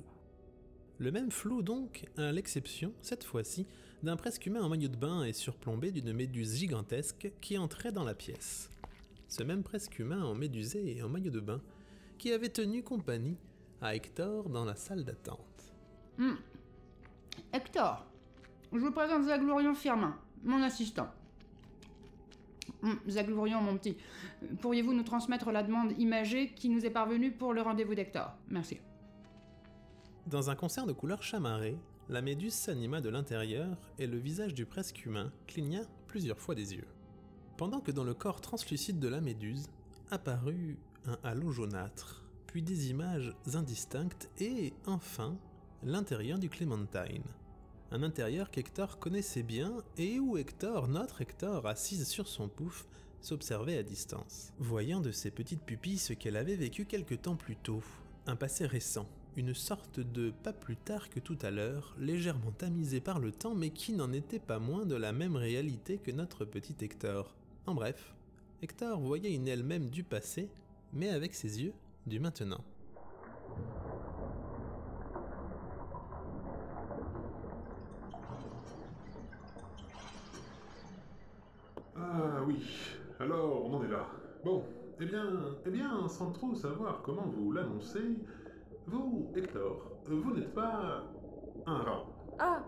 Le 1.01 1.11
même 1.11 1.31
flou 1.31 1.63
donc, 1.63 2.05
à 2.15 2.31
l'exception, 2.31 2.93
cette 3.01 3.23
fois-ci, 3.23 3.65
d'un 4.03 4.15
presque 4.15 4.45
humain 4.45 4.61
en 4.61 4.69
maillot 4.69 4.87
de 4.87 4.95
bain 4.95 5.23
et 5.23 5.33
surplombé 5.33 5.89
d'une 5.89 6.13
méduse 6.13 6.57
gigantesque 6.57 7.31
qui 7.41 7.57
entrait 7.57 7.91
dans 7.91 8.03
la 8.03 8.13
pièce. 8.13 8.69
Ce 9.27 9.41
même 9.41 9.63
presque 9.63 9.97
humain 9.97 10.23
en 10.23 10.35
médusé 10.35 10.95
et 10.95 11.01
en 11.01 11.09
maillot 11.09 11.31
de 11.31 11.39
bain 11.39 11.59
qui 12.19 12.31
avait 12.31 12.49
tenu 12.49 12.83
compagnie 12.83 13.35
à 13.81 13.95
Hector 13.95 14.47
dans 14.47 14.63
la 14.63 14.75
salle 14.75 15.03
d'attente. 15.03 15.73
Hector, 17.51 18.05
je 18.71 18.77
vous 18.77 18.91
présente 18.91 19.23
Zaglourian 19.23 19.73
Firmin, 19.73 20.15
mon 20.43 20.61
assistant. 20.61 21.09
Hum, 22.83 22.99
Zaglourion, 23.09 23.59
mon 23.59 23.75
petit, 23.75 23.97
pourriez-vous 24.61 24.93
nous 24.93 25.01
transmettre 25.01 25.51
la 25.51 25.63
demande 25.63 25.97
imagée 25.97 26.51
qui 26.51 26.69
nous 26.69 26.85
est 26.85 26.91
parvenue 26.91 27.31
pour 27.31 27.53
le 27.53 27.63
rendez-vous 27.63 27.95
d'Hector? 27.95 28.33
Merci. 28.49 28.77
Dans 30.27 30.51
un 30.51 30.55
concert 30.55 30.85
de 30.85 30.93
couleurs 30.93 31.23
chamarrées, 31.23 31.77
la 32.07 32.21
méduse 32.21 32.53
s'anima 32.53 33.01
de 33.01 33.09
l'intérieur 33.09 33.75
et 33.97 34.05
le 34.05 34.17
visage 34.17 34.53
du 34.53 34.65
presque 34.65 35.05
humain 35.05 35.31
cligna 35.47 35.81
plusieurs 36.07 36.39
fois 36.39 36.53
des 36.53 36.75
yeux. 36.75 36.87
Pendant 37.57 37.79
que 37.79 37.91
dans 37.91 38.03
le 38.03 38.13
corps 38.13 38.39
translucide 38.39 38.99
de 38.99 39.07
la 39.07 39.19
méduse 39.19 39.67
apparut 40.11 40.77
un 41.05 41.17
halo 41.23 41.51
jaunâtre, 41.51 42.23
puis 42.45 42.61
des 42.61 42.91
images 42.91 43.33
indistinctes 43.53 44.29
et, 44.39 44.73
enfin, 44.85 45.37
l'intérieur 45.83 46.37
du 46.37 46.49
Clémentine. 46.49 47.23
Un 47.91 48.03
intérieur 48.03 48.51
qu'Hector 48.51 48.99
connaissait 48.99 49.43
bien 49.43 49.73
et 49.97 50.19
où 50.19 50.37
Hector, 50.37 50.87
notre 50.87 51.21
Hector, 51.21 51.65
assise 51.65 52.07
sur 52.07 52.27
son 52.27 52.47
pouf, 52.47 52.87
s'observait 53.21 53.77
à 53.77 53.83
distance, 53.83 54.53
voyant 54.59 55.01
de 55.01 55.11
ses 55.11 55.31
petites 55.31 55.63
pupilles 55.63 55.97
ce 55.97 56.13
qu'elle 56.13 56.37
avait 56.37 56.55
vécu 56.55 56.85
quelque 56.85 57.15
temps 57.15 57.35
plus 57.35 57.55
tôt, 57.55 57.83
un 58.27 58.35
passé 58.35 58.65
récent, 58.65 59.07
une 59.37 59.53
sorte 59.53 59.99
de 59.99 60.31
pas 60.43 60.53
plus 60.53 60.75
tard 60.75 61.09
que 61.09 61.19
tout 61.19 61.37
à 61.41 61.51
l'heure, 61.51 61.95
légèrement 61.99 62.51
tamisé 62.51 62.99
par 62.99 63.19
le 63.19 63.31
temps 63.31 63.55
mais 63.55 63.69
qui 63.69 63.93
n'en 63.93 64.11
était 64.11 64.39
pas 64.39 64.59
moins 64.59 64.85
de 64.85 64.95
la 64.95 65.13
même 65.13 65.35
réalité 65.35 65.97
que 65.97 66.11
notre 66.11 66.45
petit 66.45 66.75
Hector. 66.81 67.33
En 67.65 67.73
bref, 67.73 68.13
Hector 68.61 68.99
voyait 68.99 69.33
une 69.33 69.47
elle-même 69.47 69.89
du 69.89 70.03
passé, 70.03 70.49
mais 70.93 71.09
avec 71.09 71.33
ses 71.33 71.63
yeux 71.63 71.73
du 72.05 72.19
maintenant. 72.19 72.63
Ah 81.95 82.43
oui, 82.45 82.57
alors 83.19 83.65
on 83.65 83.75
en 83.75 83.83
est 83.83 83.87
là. 83.87 84.07
Bon, 84.43 84.63
eh 84.99 85.05
bien, 85.05 85.25
eh 85.65 85.69
bien, 85.69 86.07
sans 86.09 86.31
trop 86.31 86.53
savoir 86.53 87.01
comment 87.03 87.25
vous 87.27 87.51
l'annoncez, 87.51 88.17
vous, 88.91 89.27
Hector, 89.35 89.81
vous 90.05 90.33
n'êtes 90.33 90.53
pas 90.53 91.03
un 91.65 91.77
rat. 91.77 92.05
Ah 92.39 92.63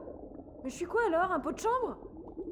Mais 0.63 0.69
je 0.69 0.75
suis 0.75 0.85
quoi 0.85 1.01
alors 1.07 1.31
Un 1.31 1.39
pot 1.39 1.51
de 1.51 1.59
chambre? 1.59 1.97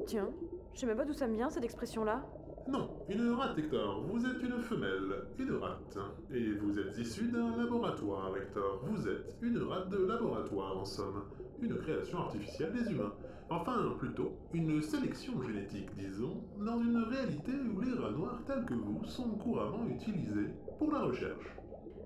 Tiens, 0.06 0.28
je 0.74 0.80
sais 0.80 0.86
même 0.86 0.96
pas 0.96 1.04
d'où 1.04 1.12
ça 1.12 1.26
me 1.26 1.34
vient 1.34 1.48
cette 1.50 1.64
expression-là. 1.64 2.22
Non, 2.68 2.90
une 3.08 3.32
rate, 3.32 3.58
Hector. 3.58 4.02
Vous 4.06 4.24
êtes 4.24 4.40
une 4.42 4.60
femelle, 4.62 5.26
une 5.38 5.56
rate. 5.56 5.98
Et 6.32 6.52
vous 6.52 6.78
êtes 6.78 6.96
issu 6.98 7.28
d'un 7.28 7.56
laboratoire, 7.56 8.36
Hector. 8.36 8.80
Vous 8.84 9.08
êtes 9.08 9.36
une 9.42 9.62
rate 9.62 9.88
de 9.88 10.06
laboratoire, 10.06 10.78
en 10.78 10.84
somme. 10.84 11.24
Une 11.60 11.76
création 11.78 12.18
artificielle 12.18 12.72
des 12.72 12.92
humains. 12.92 13.12
Enfin, 13.50 13.94
plutôt, 13.98 14.32
une 14.54 14.80
sélection 14.80 15.42
génétique, 15.42 15.88
disons, 15.96 16.42
dans 16.58 16.78
une 16.78 17.04
réalité 17.10 17.52
où 17.52 17.80
les 17.80 17.92
rats 17.92 18.12
noirs 18.12 18.40
tels 18.46 18.64
que 18.64 18.74
vous 18.74 19.04
sont 19.04 19.30
couramment 19.30 19.86
utilisés 19.88 20.54
pour 20.78 20.92
la 20.92 21.02
recherche. 21.02 21.56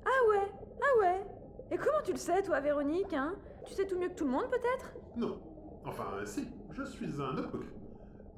Ah 0.05 0.29
ouais 0.31 0.51
Ah 0.81 1.01
ouais 1.01 1.36
Et 1.71 1.77
comment 1.77 2.03
tu 2.05 2.13
le 2.13 2.19
sais, 2.19 2.43
toi, 2.43 2.61
Véronique, 2.61 3.13
hein? 3.13 3.35
Tu 3.65 3.75
sais 3.75 3.87
tout 3.87 3.99
mieux 3.99 4.09
que 4.09 4.15
tout 4.15 4.25
le 4.25 4.31
monde, 4.31 4.49
peut-être? 4.51 4.93
Non. 5.17 5.41
Enfin, 5.85 6.05
si, 6.25 6.47
je 6.73 6.83
suis 6.85 7.21
un 7.21 7.37
avocat. 7.37 7.67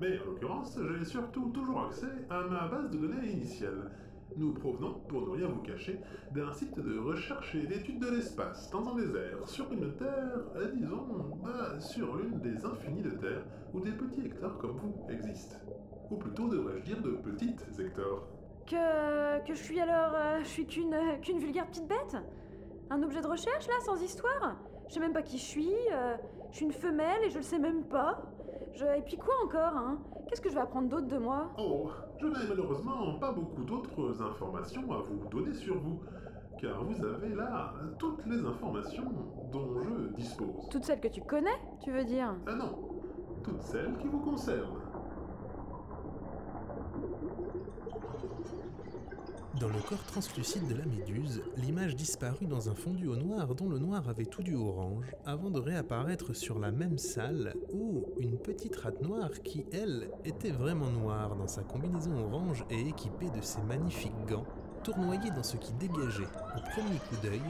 Mais 0.00 0.18
en 0.20 0.24
l'occurrence, 0.26 0.78
j'ai 0.98 1.04
surtout 1.04 1.50
toujours 1.50 1.82
accès 1.86 2.06
à 2.30 2.42
ma 2.44 2.68
base 2.68 2.90
de 2.90 2.98
données 2.98 3.30
initiale. 3.30 3.90
Nous 4.36 4.52
provenons, 4.54 5.00
pour 5.08 5.22
ne 5.22 5.30
rien 5.36 5.48
vous 5.48 5.60
cacher, 5.62 6.00
d'un 6.30 6.52
site 6.52 6.78
de 6.78 6.98
recherche 6.98 7.54
et 7.56 7.66
d'études 7.66 7.98
de 8.00 8.08
l'espace, 8.10 8.70
dans 8.70 8.86
un 8.88 8.94
désert, 8.94 9.46
sur 9.46 9.72
une 9.72 9.96
terre, 9.96 10.44
euh, 10.56 10.70
disons, 10.72 11.06
bah, 11.42 11.80
sur 11.80 12.16
l'une 12.16 12.38
des 12.40 12.64
infinies 12.64 13.02
de 13.02 13.10
terres 13.10 13.44
où 13.74 13.80
des 13.80 13.90
petits 13.92 14.24
hectares 14.26 14.56
comme 14.58 14.76
vous 14.76 14.94
existent. 15.10 15.56
Ou 16.10 16.16
plutôt 16.16 16.48
devrais-je 16.48 16.84
dire 16.84 17.02
de 17.02 17.10
petites 17.12 17.66
hectares. 17.78 18.22
Que. 18.66 19.44
que 19.46 19.54
je 19.54 19.62
suis 19.62 19.80
alors. 19.80 20.14
euh, 20.14 20.38
je 20.40 20.48
suis 20.48 20.66
qu'une. 20.66 20.94
euh, 20.94 21.16
qu'une 21.20 21.38
vulgaire 21.38 21.66
petite 21.66 21.88
bête? 21.88 22.16
Un 22.90 23.02
objet 23.02 23.20
de 23.20 23.26
recherche, 23.26 23.66
là, 23.68 23.74
sans 23.84 24.00
histoire? 24.02 24.56
Je 24.88 24.94
sais 24.94 25.00
même 25.00 25.12
pas 25.12 25.22
qui 25.22 25.36
je 25.36 25.44
suis, 25.44 25.74
euh, 25.92 26.16
je 26.50 26.56
suis 26.56 26.64
une 26.64 26.72
femelle 26.72 27.22
et 27.24 27.30
je 27.30 27.36
le 27.36 27.42
sais 27.42 27.58
même 27.58 27.84
pas. 27.84 28.22
Je... 28.72 28.84
Et 28.96 29.02
puis 29.02 29.18
quoi 29.18 29.34
encore, 29.44 29.76
hein? 29.76 29.98
Qu'est-ce 30.26 30.40
que 30.40 30.48
je 30.48 30.54
vais 30.54 30.60
apprendre 30.60 30.88
d'autre 30.88 31.06
de 31.06 31.18
moi? 31.18 31.50
Oh, 31.58 31.90
je 32.18 32.26
n'ai 32.26 32.48
malheureusement 32.48 33.18
pas 33.18 33.32
beaucoup 33.32 33.62
d'autres 33.64 34.22
informations 34.22 34.90
à 34.92 34.98
vous 34.98 35.26
donner 35.30 35.52
sur 35.52 35.78
vous, 35.78 36.00
car 36.58 36.84
vous 36.84 37.04
avez 37.04 37.34
là 37.34 37.74
toutes 37.98 38.24
les 38.26 38.44
informations 38.44 39.12
dont 39.52 39.80
je 39.80 40.14
dispose. 40.14 40.68
Toutes 40.70 40.84
celles 40.84 41.00
que 41.00 41.08
tu 41.08 41.20
connais, 41.22 41.58
tu 41.82 41.92
veux 41.92 42.04
dire? 42.04 42.34
Ah 42.46 42.54
non, 42.54 42.78
toutes 43.42 43.62
celles 43.62 43.96
qui 43.98 44.08
vous 44.08 44.20
concernent. 44.20 44.77
Dans 49.60 49.68
le 49.68 49.80
corps 49.80 50.04
translucide 50.04 50.68
de 50.68 50.74
la 50.76 50.84
méduse, 50.84 51.42
l'image 51.56 51.96
disparut 51.96 52.46
dans 52.46 52.68
un 52.68 52.74
fondu 52.74 53.08
au 53.08 53.16
noir 53.16 53.56
dont 53.56 53.68
le 53.68 53.80
noir 53.80 54.08
avait 54.08 54.26
tout 54.26 54.42
du 54.42 54.54
orange, 54.54 55.06
avant 55.26 55.50
de 55.50 55.58
réapparaître 55.58 56.36
sur 56.36 56.60
la 56.60 56.70
même 56.70 56.96
salle 56.96 57.54
où 57.72 58.04
une 58.20 58.38
petite 58.38 58.76
rate 58.76 59.02
noire 59.02 59.30
qui, 59.42 59.64
elle, 59.72 60.10
était 60.24 60.52
vraiment 60.52 60.90
noire 60.90 61.34
dans 61.34 61.48
sa 61.48 61.62
combinaison 61.62 62.16
orange 62.26 62.64
et 62.70 62.88
équipée 62.88 63.30
de 63.30 63.40
ses 63.40 63.62
magnifiques 63.62 64.26
gants, 64.28 64.46
tournoyait 64.84 65.32
dans 65.32 65.42
ce 65.42 65.56
qui 65.56 65.72
dégageait, 65.72 66.28
au 66.56 66.60
premier 66.70 66.98
coup 67.08 67.16
d'œil, 67.22 67.42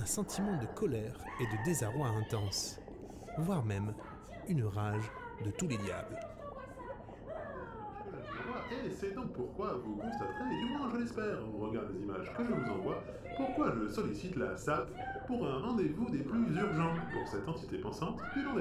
un 0.00 0.06
sentiment 0.06 0.60
de 0.60 0.66
colère 0.66 1.18
et 1.40 1.44
de 1.46 1.64
désarroi 1.64 2.06
intense, 2.08 2.78
voire 3.38 3.64
même 3.64 3.92
une 4.48 4.64
rage 4.64 5.10
de 5.44 5.50
tous 5.50 5.66
les 5.66 5.78
diables. 5.78 6.35
Et 8.84 8.90
c'est 8.90 9.12
donc 9.14 9.32
pourquoi 9.32 9.80
vous 9.84 9.96
constaterez, 9.96 10.56
du 10.56 10.66
moins 10.66 10.88
je 10.92 10.98
l'espère, 10.98 11.38
au 11.54 11.66
regard 11.66 11.86
des 11.86 12.00
images 12.00 12.32
que 12.36 12.44
je 12.44 12.52
vous 12.52 12.70
envoie, 12.70 13.04
pourquoi 13.36 13.72
je 13.74 13.88
sollicite 13.88 14.36
la 14.36 14.56
SAP 14.56 14.90
pour 15.26 15.46
un 15.46 15.58
rendez-vous 15.58 16.08
des 16.10 16.20
plus 16.20 16.56
urgents 16.56 16.94
pour 17.12 17.28
cette 17.28 17.46
entité 17.48 17.78
pensante 17.78 18.20
du 18.34 18.42
nom. 18.42 18.54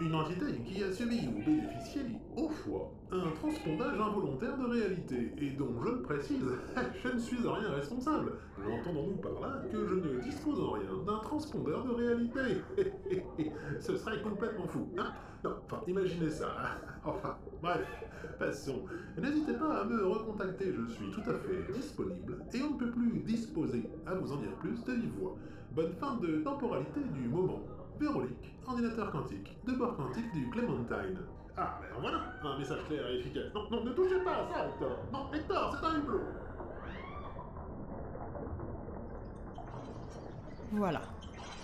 Une 0.00 0.14
entité 0.14 0.62
qui 0.64 0.82
a 0.82 0.90
subi 0.90 1.28
ou 1.28 1.44
bénéficié, 1.44 2.02
au 2.36 2.50
choix, 2.50 2.90
un 3.12 3.30
transpondage 3.32 4.00
involontaire 4.00 4.56
de 4.56 4.66
réalité, 4.66 5.32
et 5.38 5.50
dont 5.50 5.74
je 5.84 5.90
précise, 6.02 6.44
je 7.04 7.08
ne 7.08 7.18
suis 7.18 7.46
en 7.46 7.52
rien 7.52 7.70
responsable. 7.70 8.32
J'entendons-nous 8.64 9.16
par 9.16 9.40
là 9.40 9.62
que 9.70 9.86
je 9.86 9.94
ne 9.94 10.20
dispose 10.20 10.58
en 10.60 10.72
rien 10.72 10.96
d'un 11.06 11.18
transpondeur 11.18 11.84
de 11.84 11.90
réalité? 11.90 12.64
Ce 13.80 13.96
serait 13.96 14.22
complètement 14.22 14.66
fou, 14.66 14.88
hein? 14.98 15.12
Enfin, 15.44 15.82
imaginez 15.86 16.30
ça. 16.30 16.54
Enfin, 17.04 17.38
bref, 17.62 17.88
passons. 18.38 18.84
N'hésitez 19.16 19.54
pas 19.54 19.80
à 19.80 19.84
me 19.84 20.04
recontacter, 20.04 20.70
je 20.70 20.92
suis 20.92 21.10
tout 21.10 21.22
à 21.30 21.32
fait 21.38 21.72
disponible, 21.72 22.44
et 22.52 22.62
on 22.62 22.74
ne 22.74 22.78
peut 22.78 22.90
plus 22.90 23.20
disposer 23.20 23.88
à 24.06 24.14
vous 24.14 24.32
en 24.32 24.36
dire 24.36 24.52
plus 24.60 24.82
de 24.84 24.92
vive 24.92 25.12
voix. 25.18 25.36
Bonne 25.74 25.92
fin 25.94 26.16
de 26.16 26.38
temporalité 26.38 27.00
du 27.14 27.28
moment. 27.28 27.60
Véronique, 27.98 28.54
ordinateur 28.66 29.10
quantique, 29.12 29.56
de 29.66 29.72
bord 29.72 29.96
quantique 29.96 30.32
du 30.32 30.48
Clementine. 30.50 31.18
Ah, 31.56 31.78
ben 31.80 32.00
voilà, 32.00 32.32
un 32.42 32.58
message 32.58 32.84
clair 32.86 33.06
et 33.06 33.18
efficace. 33.18 33.52
Non, 33.54 33.70
non, 33.70 33.84
ne 33.84 33.90
touchez 33.90 34.20
pas 34.24 34.36
à 34.36 34.48
ça, 34.50 34.68
Hector. 34.68 34.98
Non, 35.12 35.32
Hector, 35.32 35.76
c'est 35.76 35.86
un 35.86 35.98
hublot. 35.98 36.20
Voilà. 40.72 41.02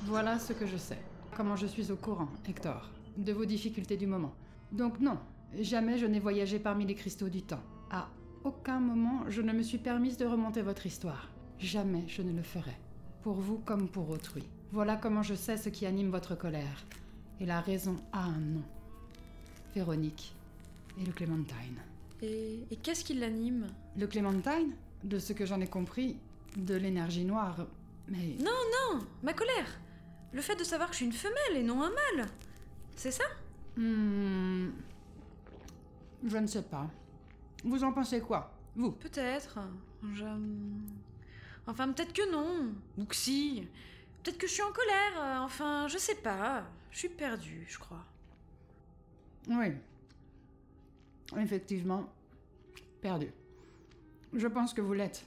Voilà 0.04 0.38
ce 0.38 0.52
que 0.52 0.66
je 0.66 0.76
sais. 0.76 0.98
Comment 1.36 1.56
je 1.56 1.66
suis 1.66 1.90
au 1.90 1.96
courant, 1.96 2.28
Hector, 2.46 2.90
de 3.16 3.32
vos 3.32 3.44
difficultés 3.44 3.96
du 3.96 4.06
moment. 4.06 4.34
Donc 4.72 5.00
non, 5.00 5.18
jamais 5.58 5.96
je 5.96 6.06
n'ai 6.06 6.20
voyagé 6.20 6.58
parmi 6.58 6.84
les 6.84 6.94
cristaux 6.94 7.28
du 7.28 7.42
temps. 7.42 7.62
À 7.90 8.08
aucun 8.44 8.80
moment 8.80 9.24
je 9.28 9.40
ne 9.42 9.52
me 9.52 9.62
suis 9.62 9.78
permise 9.78 10.16
de 10.16 10.26
remonter 10.26 10.62
votre 10.62 10.86
histoire. 10.86 11.28
Jamais 11.58 12.04
je 12.08 12.22
ne 12.22 12.32
le 12.32 12.42
ferai. 12.42 12.76
Pour 13.22 13.34
vous 13.34 13.58
comme 13.58 13.88
pour 13.88 14.08
autrui. 14.10 14.44
Voilà 14.72 14.96
comment 14.96 15.22
je 15.22 15.34
sais 15.34 15.56
ce 15.56 15.68
qui 15.68 15.86
anime 15.86 16.10
votre 16.10 16.34
colère. 16.34 16.84
Et 17.40 17.46
la 17.46 17.60
raison 17.60 17.96
a 18.12 18.24
un 18.24 18.38
nom. 18.38 18.62
Véronique 19.74 20.34
et 21.00 21.04
le 21.04 21.12
Clémentine. 21.12 21.78
Et, 22.22 22.60
et 22.70 22.76
qu'est-ce 22.76 23.04
qui 23.04 23.14
l'anime? 23.14 23.66
Le 23.96 24.06
Clémentine, 24.06 24.72
de 25.04 25.18
ce 25.18 25.32
que 25.32 25.44
j'en 25.44 25.60
ai 25.60 25.66
compris, 25.66 26.16
de 26.56 26.74
l'énergie 26.74 27.24
noire. 27.24 27.66
Mais 28.08 28.36
Non, 28.38 28.52
non, 28.94 29.00
ma 29.22 29.32
colère 29.34 29.78
Le 30.32 30.40
fait 30.40 30.56
de 30.56 30.64
savoir 30.64 30.88
que 30.88 30.94
je 30.94 30.98
suis 30.98 31.06
une 31.06 31.12
femelle 31.12 31.56
et 31.56 31.62
non 31.62 31.82
un 31.82 31.90
mâle 31.90 32.28
C'est 32.94 33.10
ça? 33.10 33.24
Hmm, 33.76 34.68
Je 36.26 36.38
ne 36.38 36.46
sais 36.46 36.62
pas. 36.62 36.88
Vous 37.64 37.82
en 37.84 37.92
pensez 37.92 38.20
quoi 38.20 38.52
Vous? 38.76 38.92
Peut-être. 38.92 39.58
Je... 40.14 40.24
Enfin, 41.66 41.90
peut-être 41.92 42.12
que 42.12 42.30
non. 42.30 42.72
Ou 42.98 43.04
que 43.04 43.14
si. 43.16 43.66
Peut-être 44.22 44.38
que 44.38 44.46
je 44.46 44.52
suis 44.52 44.62
en 44.62 44.72
colère. 44.72 45.12
euh, 45.20 45.38
Enfin, 45.44 45.88
je 45.88 45.98
sais 45.98 46.14
pas. 46.16 46.64
Je 46.90 46.98
suis 46.98 47.08
perdue, 47.08 47.64
je 47.68 47.78
crois. 47.78 48.04
Oui. 49.48 49.72
Effectivement. 51.36 52.12
Perdu. 53.00 53.30
Je 54.32 54.46
pense 54.46 54.74
que 54.74 54.80
vous 54.80 54.92
l'êtes. 54.92 55.24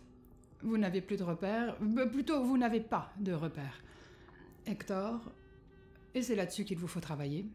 Vous 0.62 0.78
n'avez 0.78 1.02
plus 1.02 1.18
de 1.18 1.24
repères. 1.24 1.78
Euh, 1.82 2.06
Plutôt, 2.06 2.44
vous 2.44 2.58
n'avez 2.58 2.82
pas 2.82 3.12
de 3.18 3.34
repères. 3.34 3.82
Hector. 4.66 5.20
Et 6.14 6.22
c'est 6.22 6.36
là-dessus 6.36 6.66
qu'il 6.66 6.78
vous 6.78 6.88
faut 6.88 7.00
travailler. 7.00 7.46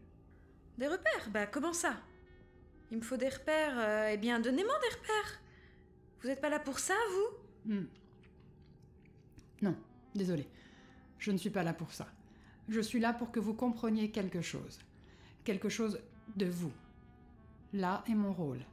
Des 0.77 0.87
repères? 0.87 1.29
Bah, 1.31 1.45
comment 1.47 1.73
ça? 1.73 1.93
Il 2.91 2.97
me 2.97 3.03
faut 3.03 3.17
des 3.17 3.29
repères. 3.29 3.77
euh, 3.77 4.09
eh 4.13 4.17
bien, 4.17 4.39
donnez-moi 4.39 4.73
des 4.81 4.95
repères. 4.95 5.39
Vous 6.21 6.27
n'êtes 6.29 6.41
pas 6.41 6.49
là 6.49 6.59
pour 6.59 6.79
ça, 6.79 6.95
vous? 7.11 7.73
Hmm. 7.73 7.85
Non, 9.61 9.75
désolé. 10.13 10.47
Je 11.19 11.31
ne 11.31 11.37
suis 11.37 11.49
pas 11.49 11.63
là 11.63 11.73
pour 11.73 11.91
ça. 11.91 12.07
Je 12.67 12.79
suis 12.79 12.99
là 12.99 13.13
pour 13.13 13.31
que 13.31 13.39
vous 13.39 13.53
compreniez 13.53 14.11
quelque 14.11 14.41
chose. 14.41 14.79
Quelque 15.43 15.69
chose 15.69 15.99
de 16.35 16.45
vous. 16.45 16.73
Là 17.73 18.03
est 18.07 18.15
mon 18.15 18.33
rôle. 18.33 18.65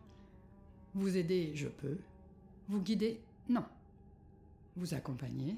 Vous 0.95 1.16
aider, 1.16 1.53
je 1.55 1.68
peux. 1.68 1.99
Vous 2.68 2.81
guider, 2.81 3.21
non. 3.49 3.64
Vous 4.77 4.95
accompagner, 4.95 5.57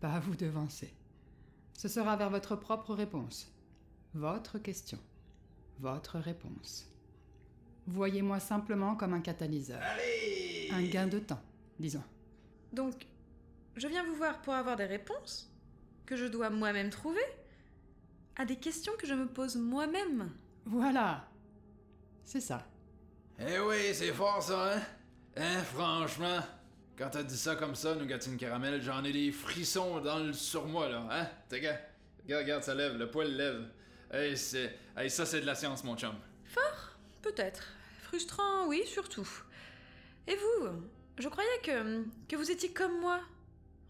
pas 0.00 0.20
vous 0.20 0.36
devancer. 0.36 0.92
Ce 1.72 1.88
sera 1.88 2.16
vers 2.16 2.30
votre 2.30 2.56
propre 2.56 2.94
réponse. 2.94 3.50
Votre 4.14 4.58
question. 4.58 4.98
Votre 5.78 6.18
réponse. 6.18 6.86
Voyez-moi 7.86 8.38
simplement 8.40 8.96
comme 8.96 9.14
un 9.14 9.20
catalyseur. 9.20 9.80
Un 10.72 10.82
gain 10.84 11.06
de 11.06 11.18
temps, 11.18 11.40
disons. 11.78 12.04
Donc, 12.72 13.06
je 13.76 13.88
viens 13.88 14.04
vous 14.04 14.14
voir 14.14 14.40
pour 14.42 14.54
avoir 14.54 14.76
des 14.76 14.86
réponses 14.86 15.52
que 16.06 16.16
je 16.16 16.26
dois 16.26 16.50
moi-même 16.50 16.90
trouver 16.90 17.24
à 18.36 18.44
des 18.44 18.56
questions 18.56 18.92
que 18.98 19.06
je 19.06 19.14
me 19.14 19.26
pose 19.26 19.56
moi-même. 19.56 20.30
Voilà. 20.64 21.28
C'est 22.24 22.40
ça. 22.40 22.66
Eh 23.38 23.58
oui, 23.58 23.94
c'est 23.94 24.12
fort 24.12 24.42
ça, 24.42 24.74
hein? 24.74 24.80
Hein, 25.36 25.62
franchement? 25.62 26.40
Quand 26.96 27.10
t'as 27.10 27.22
dit 27.22 27.36
ça 27.36 27.56
comme 27.56 27.74
ça, 27.74 27.94
Nougatine 27.94 28.36
Caramel, 28.36 28.82
j'en 28.82 29.02
ai 29.04 29.12
des 29.12 29.32
frissons 29.32 30.00
dans 30.00 30.18
le 30.18 30.32
sur 30.32 30.66
moi, 30.66 30.88
là, 30.88 31.06
hein? 31.10 31.26
T'as 31.48 31.58
gars? 31.58 31.80
Regarde, 32.24 32.42
regarde, 32.42 32.62
ça 32.62 32.74
lève, 32.74 32.96
le 32.96 33.10
poil 33.10 33.34
lève. 33.34 33.68
Hey, 34.12 34.36
c'est... 34.36 34.76
Hey, 34.96 35.08
ça, 35.08 35.24
c'est 35.24 35.40
de 35.40 35.46
la 35.46 35.54
science, 35.54 35.82
mon 35.84 35.96
chum. 35.96 36.14
Peut-être. 37.22 37.62
Frustrant, 38.02 38.66
oui, 38.66 38.82
surtout. 38.86 39.28
Et 40.26 40.34
vous? 40.36 40.68
Je 41.18 41.28
croyais 41.28 41.60
que, 41.62 42.04
que 42.28 42.36
vous 42.36 42.50
étiez 42.50 42.72
comme 42.72 42.98
moi, 43.00 43.20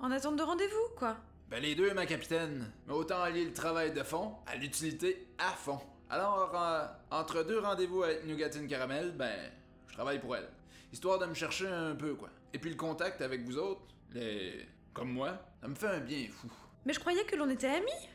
en 0.01 0.11
attente 0.11 0.37
de 0.37 0.43
rendez-vous, 0.43 0.97
quoi. 0.97 1.17
Ben, 1.51 1.63
les 1.63 1.75
deux, 1.75 1.93
ma 1.95 2.07
capitaine. 2.07 2.71
Mais 2.87 2.95
autant 2.95 3.23
allier 3.23 3.45
le 3.45 3.53
travail 3.53 3.93
de 3.93 4.03
fond 4.03 4.35
à 4.47 4.57
l'utilité 4.57 5.29
à 5.39 5.51
fond. 5.51 5.81
Alors, 6.09 6.53
euh, 6.55 6.87
entre 7.11 7.43
deux 7.43 7.59
rendez-vous 7.59 8.03
avec 8.03 8.25
Nougatine 8.27 8.67
Caramel, 8.67 9.13
ben, 9.13 9.51
je 9.89 9.95
travaille 9.95 10.19
pour 10.19 10.37
elle. 10.37 10.49
Histoire 10.93 11.19
de 11.19 11.27
me 11.27 11.35
chercher 11.35 11.69
un 11.69 11.95
peu, 11.95 12.15
quoi. 12.15 12.31
Et 12.53 12.59
puis 12.59 12.71
le 12.71 12.77
contact 12.77 13.21
avec 13.21 13.43
vous 13.43 13.59
autres, 13.59 13.83
les... 14.13 14.67
comme 14.93 15.13
moi, 15.13 15.39
ça 15.61 15.69
me 15.69 15.75
fait 15.75 15.87
un 15.87 16.01
bien 16.01 16.27
fou. 16.31 16.51
Mais 16.85 16.93
je 16.93 17.01
croyais 17.01 17.25
que 17.25 17.37
l'on 17.37 17.49
était 17.49 17.69
amis. 17.69 18.09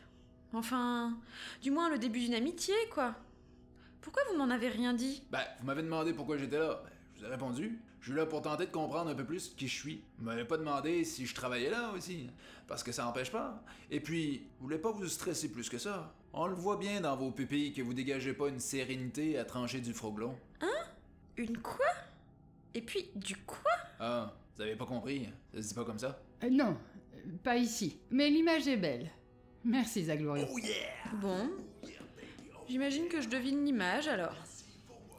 Enfin, 0.53 1.17
du 1.61 1.71
moins 1.71 1.89
le 1.89 1.97
début 1.97 2.19
d'une 2.19 2.35
amitié, 2.35 2.73
quoi. 2.93 3.15
Pourquoi 4.01 4.23
vous 4.29 4.37
m'en 4.37 4.49
avez 4.49 4.69
rien 4.69 4.93
dit? 4.93 5.23
Ben, 5.31 5.43
vous 5.59 5.65
m'avez 5.65 5.83
demandé 5.83 6.13
pourquoi 6.13 6.37
j'étais 6.37 6.59
là. 6.59 6.81
Ben, 6.83 6.91
je 7.13 7.19
vous 7.19 7.25
ai 7.25 7.29
répondu. 7.29 7.79
Je 8.05 8.11
suis 8.11 8.19
là 8.19 8.27
pour 8.27 8.43
tenter 8.43 8.67
de 8.67 8.71
comprendre 8.71 9.09
un 9.09 9.15
peu 9.15 9.25
plus 9.25 9.55
qui 9.57 9.67
je 9.67 9.73
suis. 9.73 10.03
Vous 10.19 10.25
m'avez 10.25 10.45
pas 10.45 10.57
demandé 10.57 11.03
si 11.03 11.25
je 11.25 11.33
travaillais 11.33 11.71
là 11.71 11.91
aussi. 11.97 12.29
Parce 12.67 12.83
que 12.83 12.91
ça 12.91 13.03
n'empêche 13.03 13.31
pas. 13.31 13.63
Et 13.89 13.99
puis, 13.99 14.45
vous 14.59 14.67
voulez 14.67 14.77
pas 14.77 14.91
vous 14.91 15.07
stresser 15.07 15.51
plus 15.51 15.69
que 15.69 15.79
ça? 15.79 16.13
On 16.31 16.45
le 16.45 16.53
voit 16.53 16.77
bien 16.77 17.01
dans 17.01 17.15
vos 17.15 17.31
pupilles 17.31 17.73
que 17.73 17.81
vous 17.81 17.95
dégagez 17.95 18.33
pas 18.33 18.49
une 18.49 18.59
sérénité 18.59 19.39
à 19.39 19.43
trancher 19.43 19.81
du 19.81 19.91
froglon. 19.91 20.37
Une 21.35 21.57
quoi? 21.57 21.87
Et 22.75 22.83
puis, 22.83 23.09
du 23.15 23.37
quoi? 23.37 23.71
Ah, 23.99 24.31
vous 24.55 24.61
avez 24.61 24.75
pas 24.75 24.85
compris. 24.85 25.27
Ça 25.55 25.63
se 25.63 25.69
dit 25.69 25.73
pas 25.73 25.83
comme 25.83 25.97
ça. 25.97 26.21
Euh, 26.43 26.49
non, 26.51 26.77
pas 27.41 27.57
ici. 27.57 27.97
Mais 28.11 28.29
l'image 28.29 28.67
est 28.67 28.77
belle. 28.77 29.09
Merci, 29.63 30.03
Zaglorio. 30.03 30.45
Bon. 31.15 31.49
J'imagine 32.69 33.07
que 33.07 33.19
je 33.19 33.29
devine 33.29 33.65
l'image 33.65 34.07
alors. 34.07 34.35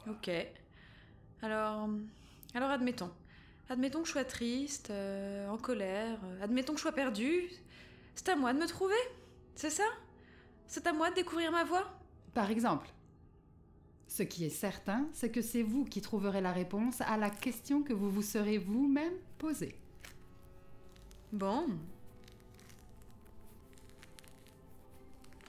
Ok. 0.07 0.31
Alors. 1.41 1.89
Alors 2.57 2.71
admettons. 2.71 3.11
Admettons 3.69 4.01
que 4.01 4.07
je 4.07 4.13
sois 4.13 4.25
triste, 4.25 4.89
euh, 4.89 5.47
en 5.47 5.59
colère, 5.59 6.17
euh, 6.23 6.43
admettons 6.43 6.73
que 6.73 6.79
je 6.79 6.81
sois 6.81 6.91
perdue. 6.91 7.47
C'est 8.15 8.29
à 8.29 8.35
moi 8.35 8.51
de 8.51 8.57
me 8.57 8.65
trouver 8.65 8.95
C'est 9.53 9.69
ça? 9.69 9.83
C'est 10.65 10.87
à 10.87 10.91
moi 10.91 11.11
de 11.11 11.15
découvrir 11.15 11.51
ma 11.51 11.63
voie? 11.65 11.87
Par 12.33 12.49
exemple. 12.49 12.89
Ce 14.07 14.23
qui 14.23 14.43
est 14.43 14.49
certain, 14.49 15.07
c'est 15.13 15.29
que 15.29 15.43
c'est 15.43 15.61
vous 15.61 15.85
qui 15.85 16.01
trouverez 16.01 16.41
la 16.41 16.51
réponse 16.51 16.99
à 17.01 17.15
la 17.17 17.29
question 17.29 17.83
que 17.83 17.93
vous 17.93 18.09
vous 18.09 18.23
serez 18.23 18.57
vous-même 18.57 19.13
posée. 19.37 19.75
Bon. 21.31 21.67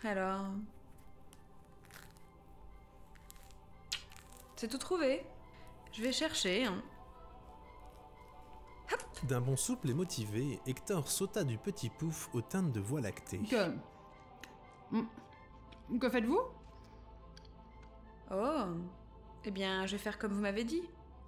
Alors. 0.04 0.44
C'est 4.56 4.68
tout 4.68 4.76
trouvé. 4.76 5.22
Je 5.94 6.02
vais 6.02 6.12
chercher. 6.12 6.66
hein. 6.66 6.82
D'un 9.24 9.40
bond 9.40 9.56
souple 9.56 9.90
et 9.90 9.94
motivé, 9.94 10.60
Hector 10.66 11.08
sauta 11.08 11.44
du 11.44 11.58
petit 11.58 11.90
pouf 11.90 12.28
aux 12.34 12.40
teintes 12.40 12.72
de 12.72 12.80
voie 12.80 13.00
lactée. 13.00 13.38
Que. 13.38 13.74
Hmm. 14.90 15.98
Que 15.98 16.08
faites-vous? 16.08 16.40
Oh. 18.30 18.64
Eh 19.44 19.50
bien, 19.50 19.86
je 19.86 19.92
vais 19.92 20.02
faire 20.02 20.18
comme 20.18 20.32
vous 20.32 20.40
m'avez 20.40 20.64
dit. 20.64 20.82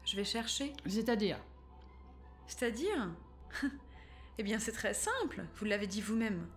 Je 0.04 0.16
vais 0.16 0.24
chercher. 0.24 0.72
C'est-à-dire? 0.86 1.38
C'est-à-dire? 2.46 3.10
Eh 4.38 4.42
bien, 4.42 4.58
c'est 4.58 4.72
très 4.72 4.94
simple, 4.94 5.44
vous 5.56 5.66
l'avez 5.66 5.86
dit 5.86 6.00
vous-même. 6.00 6.48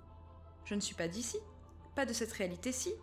Je 0.63 0.73
ne 0.73 0.79
suis 0.79 0.95
pas 0.95 1.09
d'ici, 1.09 1.37
pas 1.95 2.05
de 2.05 2.13
cette 2.13 2.31
réalité-ci. 2.31 2.93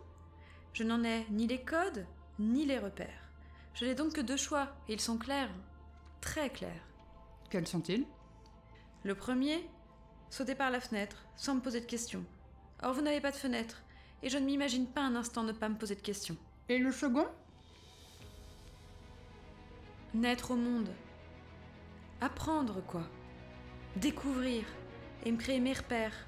Je 0.73 0.83
n'en 0.83 1.03
ai 1.03 1.27
ni 1.29 1.45
les 1.45 1.63
codes, 1.63 2.07
ni 2.39 2.65
les 2.65 2.79
repères. 2.79 3.29
Je 3.75 3.85
n'ai 3.85 3.93
donc 3.93 4.13
que 4.13 4.21
deux 4.21 4.37
choix, 4.37 4.69
et 4.89 4.93
ils 4.93 4.99
sont 4.99 5.19
clairs. 5.19 5.51
Très 6.19 6.49
clairs. 6.49 6.87
Quels 7.51 7.67
sont-ils? 7.67 8.07
Le 9.03 9.15
premier, 9.15 9.67
sauter 10.29 10.53
par 10.53 10.69
la 10.69 10.79
fenêtre, 10.79 11.25
sans 11.35 11.55
me 11.55 11.61
poser 11.61 11.81
de 11.81 11.85
questions. 11.85 12.23
Or, 12.83 12.93
vous 12.93 13.01
n'avez 13.01 13.19
pas 13.19 13.31
de 13.31 13.35
fenêtre, 13.35 13.81
et 14.21 14.29
je 14.29 14.37
ne 14.37 14.45
m'imagine 14.45 14.85
pas 14.85 15.01
un 15.01 15.15
instant 15.15 15.43
ne 15.43 15.51
pas 15.51 15.69
me 15.69 15.75
poser 15.75 15.95
de 15.95 16.01
questions. 16.01 16.37
Et 16.69 16.77
le 16.77 16.91
second? 16.91 17.27
Naître 20.13 20.51
au 20.51 20.55
monde. 20.55 20.89
Apprendre, 22.21 22.83
quoi. 22.85 23.03
Découvrir 23.95 24.65
et 25.25 25.31
me 25.31 25.37
créer 25.37 25.59
mes 25.59 25.73
repères. 25.73 26.27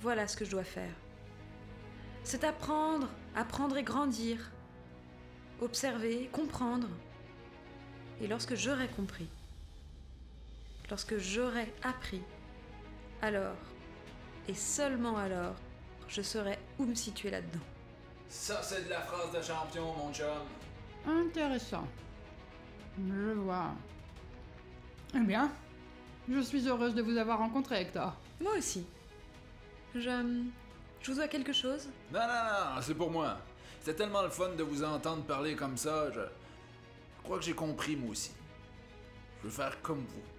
Voilà 0.00 0.26
ce 0.26 0.36
que 0.36 0.46
je 0.46 0.50
dois 0.50 0.64
faire. 0.64 0.94
C'est 2.22 2.44
apprendre, 2.44 3.10
apprendre 3.36 3.76
et 3.76 3.82
grandir. 3.82 4.50
Observer, 5.60 6.30
comprendre. 6.32 6.88
Et 8.22 8.26
lorsque 8.26 8.54
j'aurai 8.54 8.88
compris, 8.88 9.28
lorsque 10.94 11.18
j'aurai 11.18 11.74
appris, 11.82 12.22
alors, 13.20 13.56
et 14.46 14.54
seulement 14.54 15.16
alors, 15.16 15.56
je 16.06 16.22
saurai 16.22 16.56
où 16.78 16.84
me 16.84 16.94
situer 16.94 17.32
là-dedans. 17.32 17.64
Ça, 18.28 18.62
c'est 18.62 18.84
de 18.84 18.90
la 18.90 19.00
phrase 19.00 19.32
de 19.32 19.42
champion, 19.42 19.92
mon 19.92 20.12
chum. 20.12 20.44
Intéressant. 21.04 21.88
Je 22.96 23.32
vois. 23.32 23.72
Eh 25.16 25.18
bien, 25.18 25.50
je 26.28 26.38
suis 26.38 26.68
heureuse 26.68 26.94
de 26.94 27.02
vous 27.02 27.16
avoir 27.16 27.40
rencontré, 27.40 27.80
Hector. 27.80 28.14
Moi 28.40 28.52
aussi. 28.56 28.86
Je. 29.96 30.44
Je 31.02 31.10
vous 31.10 31.16
dois 31.16 31.26
quelque 31.26 31.52
chose? 31.52 31.88
Non, 32.12 32.20
non, 32.20 32.26
non, 32.76 32.80
c'est 32.80 32.94
pour 32.94 33.10
moi. 33.10 33.38
C'était 33.80 33.96
tellement 33.96 34.22
le 34.22 34.30
fun 34.30 34.50
de 34.50 34.62
vous 34.62 34.84
entendre 34.84 35.24
parler 35.24 35.56
comme 35.56 35.76
ça, 35.76 36.12
je... 36.12 36.20
je 36.20 37.22
crois 37.24 37.38
que 37.38 37.44
j'ai 37.44 37.52
compris, 37.52 37.96
moi 37.96 38.10
aussi. 38.10 38.30
Je 39.40 39.48
veux 39.48 39.52
faire 39.52 39.82
comme 39.82 39.98
vous. 39.98 40.33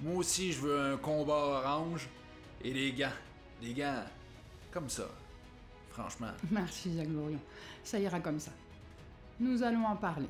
Moi 0.00 0.16
aussi, 0.16 0.52
je 0.52 0.60
veux 0.60 0.92
un 0.92 0.96
combat 0.96 1.34
orange 1.34 2.08
et 2.62 2.72
des 2.72 2.92
gants. 2.92 3.08
Des 3.60 3.74
gants 3.74 4.04
comme 4.70 4.88
ça. 4.88 5.08
Franchement. 5.90 6.30
Merci, 6.50 6.96
Zaglorion. 6.96 7.40
Ça 7.82 7.98
ira 7.98 8.20
comme 8.20 8.38
ça. 8.38 8.52
Nous 9.40 9.62
allons 9.62 9.86
en 9.86 9.96
parler. 9.96 10.28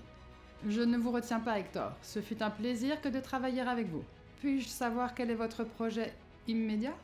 Je 0.67 0.81
ne 0.81 0.97
vous 0.97 1.13
retiens 1.13 1.41
pas, 1.41 1.59
Hector. 1.59 1.93
Ce 2.03 2.21
fut 2.21 2.43
un 2.43 2.51
plaisir 2.51 3.01
que 3.01 3.09
de 3.09 3.21
travailler 3.21 3.61
avec 3.61 3.89
vous. 3.89 4.05
Puis-je 4.41 4.69
savoir 4.69 5.15
quel 5.15 5.31
est 5.31 5.35
votre 5.35 5.65
projet 5.65 6.15
immédiat? 6.47 6.95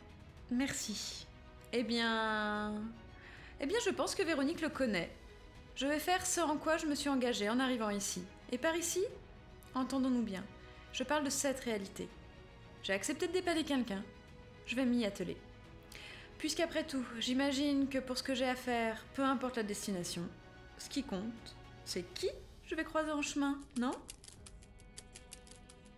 Merci. 0.50 1.26
Eh 1.72 1.82
bien. 1.82 2.72
Eh 3.60 3.66
bien, 3.66 3.78
je 3.84 3.90
pense 3.90 4.14
que 4.14 4.22
Véronique 4.22 4.60
le 4.60 4.68
connaît. 4.68 5.10
Je 5.76 5.86
vais 5.86 5.98
faire 5.98 6.24
ce 6.24 6.40
en 6.40 6.56
quoi 6.56 6.76
je 6.76 6.86
me 6.86 6.94
suis 6.94 7.08
engagée 7.08 7.50
en 7.50 7.58
arrivant 7.58 7.90
ici. 7.90 8.22
Et 8.52 8.58
par 8.58 8.76
ici, 8.76 9.02
entendons-nous 9.74 10.22
bien, 10.22 10.44
je 10.92 11.02
parle 11.02 11.24
de 11.24 11.30
cette 11.30 11.60
réalité. 11.60 12.08
J'ai 12.84 12.92
accepté 12.92 13.26
de 13.26 13.32
dépanner 13.32 13.64
quelqu'un. 13.64 14.04
Je 14.66 14.76
vais 14.76 14.84
m'y 14.84 15.04
atteler. 15.04 15.36
Puisqu'après 16.38 16.84
tout, 16.84 17.04
j'imagine 17.18 17.88
que 17.88 17.98
pour 17.98 18.16
ce 18.16 18.22
que 18.22 18.34
j'ai 18.34 18.46
à 18.46 18.54
faire, 18.54 19.04
peu 19.14 19.22
importe 19.22 19.56
la 19.56 19.62
destination, 19.62 20.22
ce 20.78 20.88
qui 20.88 21.02
compte, 21.02 21.56
c'est 21.84 22.04
qui 22.14 22.28
je 22.66 22.74
vais 22.74 22.84
croiser 22.84 23.10
en 23.10 23.22
chemin, 23.22 23.58
non? 23.78 23.92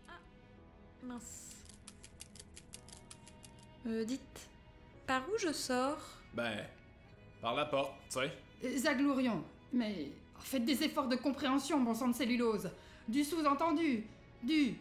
Ah, 0.09 0.12
mince. 1.03 1.57
Euh, 3.87 4.05
dites, 4.05 4.49
par 5.07 5.29
où 5.29 5.38
je 5.38 5.53
sors? 5.53 6.01
Ben, 6.35 6.64
par 7.42 7.55
la 7.55 7.66
porte, 7.66 7.92
tu 8.09 8.20
sais. 8.20 8.33
Euh, 8.64 8.79
Zaglorion, 8.79 9.44
mais 9.72 10.11
Faites 10.46 10.64
des 10.64 10.85
efforts 10.85 11.09
de 11.09 11.16
compréhension, 11.16 11.81
bon 11.81 11.92
sang 11.92 12.07
de 12.07 12.14
cellulose. 12.14 12.70
Du 13.09 13.25
sous-entendu. 13.25 14.05
Du 14.44 14.77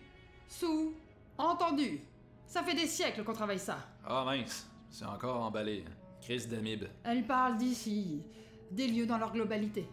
sous-entendu. 1.37 2.01
Ça 2.45 2.63
fait 2.63 2.75
des 2.75 2.87
siècles 2.87 3.23
qu'on 3.23 3.33
travaille 3.33 3.59
ça. 3.59 3.77
Ah 4.05 4.23
mince, 4.25 4.69
c'est 4.89 5.05
encore 5.05 5.43
emballé. 5.43 5.83
Crise 6.21 6.47
d'amib. 6.47 6.85
Elle 7.03 7.25
parle 7.25 7.57
d'ici, 7.57 8.23
des 8.71 8.87
lieux 8.87 9.05
dans 9.05 9.17
leur 9.17 9.31
globalité. 9.31 9.87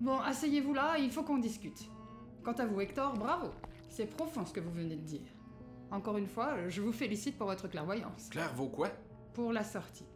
Bon, 0.00 0.18
asseyez-vous 0.20 0.74
là, 0.74 0.98
il 0.98 1.10
faut 1.10 1.22
qu'on 1.22 1.38
discute. 1.38 1.88
Quant 2.42 2.52
à 2.52 2.66
vous, 2.66 2.80
Hector, 2.80 3.14
bravo. 3.14 3.50
C'est 3.88 4.06
profond 4.06 4.44
ce 4.44 4.52
que 4.52 4.60
vous 4.60 4.72
venez 4.72 4.96
de 4.96 5.02
dire. 5.02 5.28
Encore 5.90 6.16
une 6.16 6.26
fois, 6.26 6.68
je 6.68 6.82
vous 6.82 6.92
félicite 6.92 7.38
pour 7.38 7.46
votre 7.46 7.68
clairvoyance. 7.68 8.28
Claire 8.30 8.52
vaut 8.54 8.68
quoi? 8.68 8.88
Pour 9.32 9.52
la 9.52 9.64
sortie. 9.64 10.06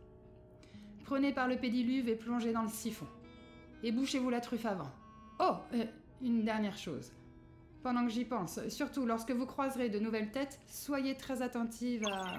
Prenez 1.05 1.33
par 1.33 1.49
le 1.49 1.57
pédiluve 1.57 2.09
et 2.09 2.17
plongez 2.17 2.53
dans 2.53 2.63
le 2.63 2.69
siphon. 2.69 3.07
Et 3.83 3.93
bouchez-vous 3.93 4.31
la 4.31 4.41
truffe 4.41 4.67
avant. 4.67 4.91
Oh, 5.41 5.55
euh, 5.75 5.85
une 6.21 6.45
dernière 6.45 6.77
chose 6.77 7.13
pendant 7.83 8.05
que 8.05 8.13
j'y 8.13 8.25
pense. 8.25 8.61
Surtout, 8.69 9.07
lorsque 9.07 9.31
vous 9.31 9.47
croiserez 9.47 9.89
de 9.89 9.99
nouvelles 9.99 10.31
têtes, 10.31 10.61
soyez 10.69 11.17
très 11.17 11.43
attentive 11.43 12.05
à... 12.07 12.39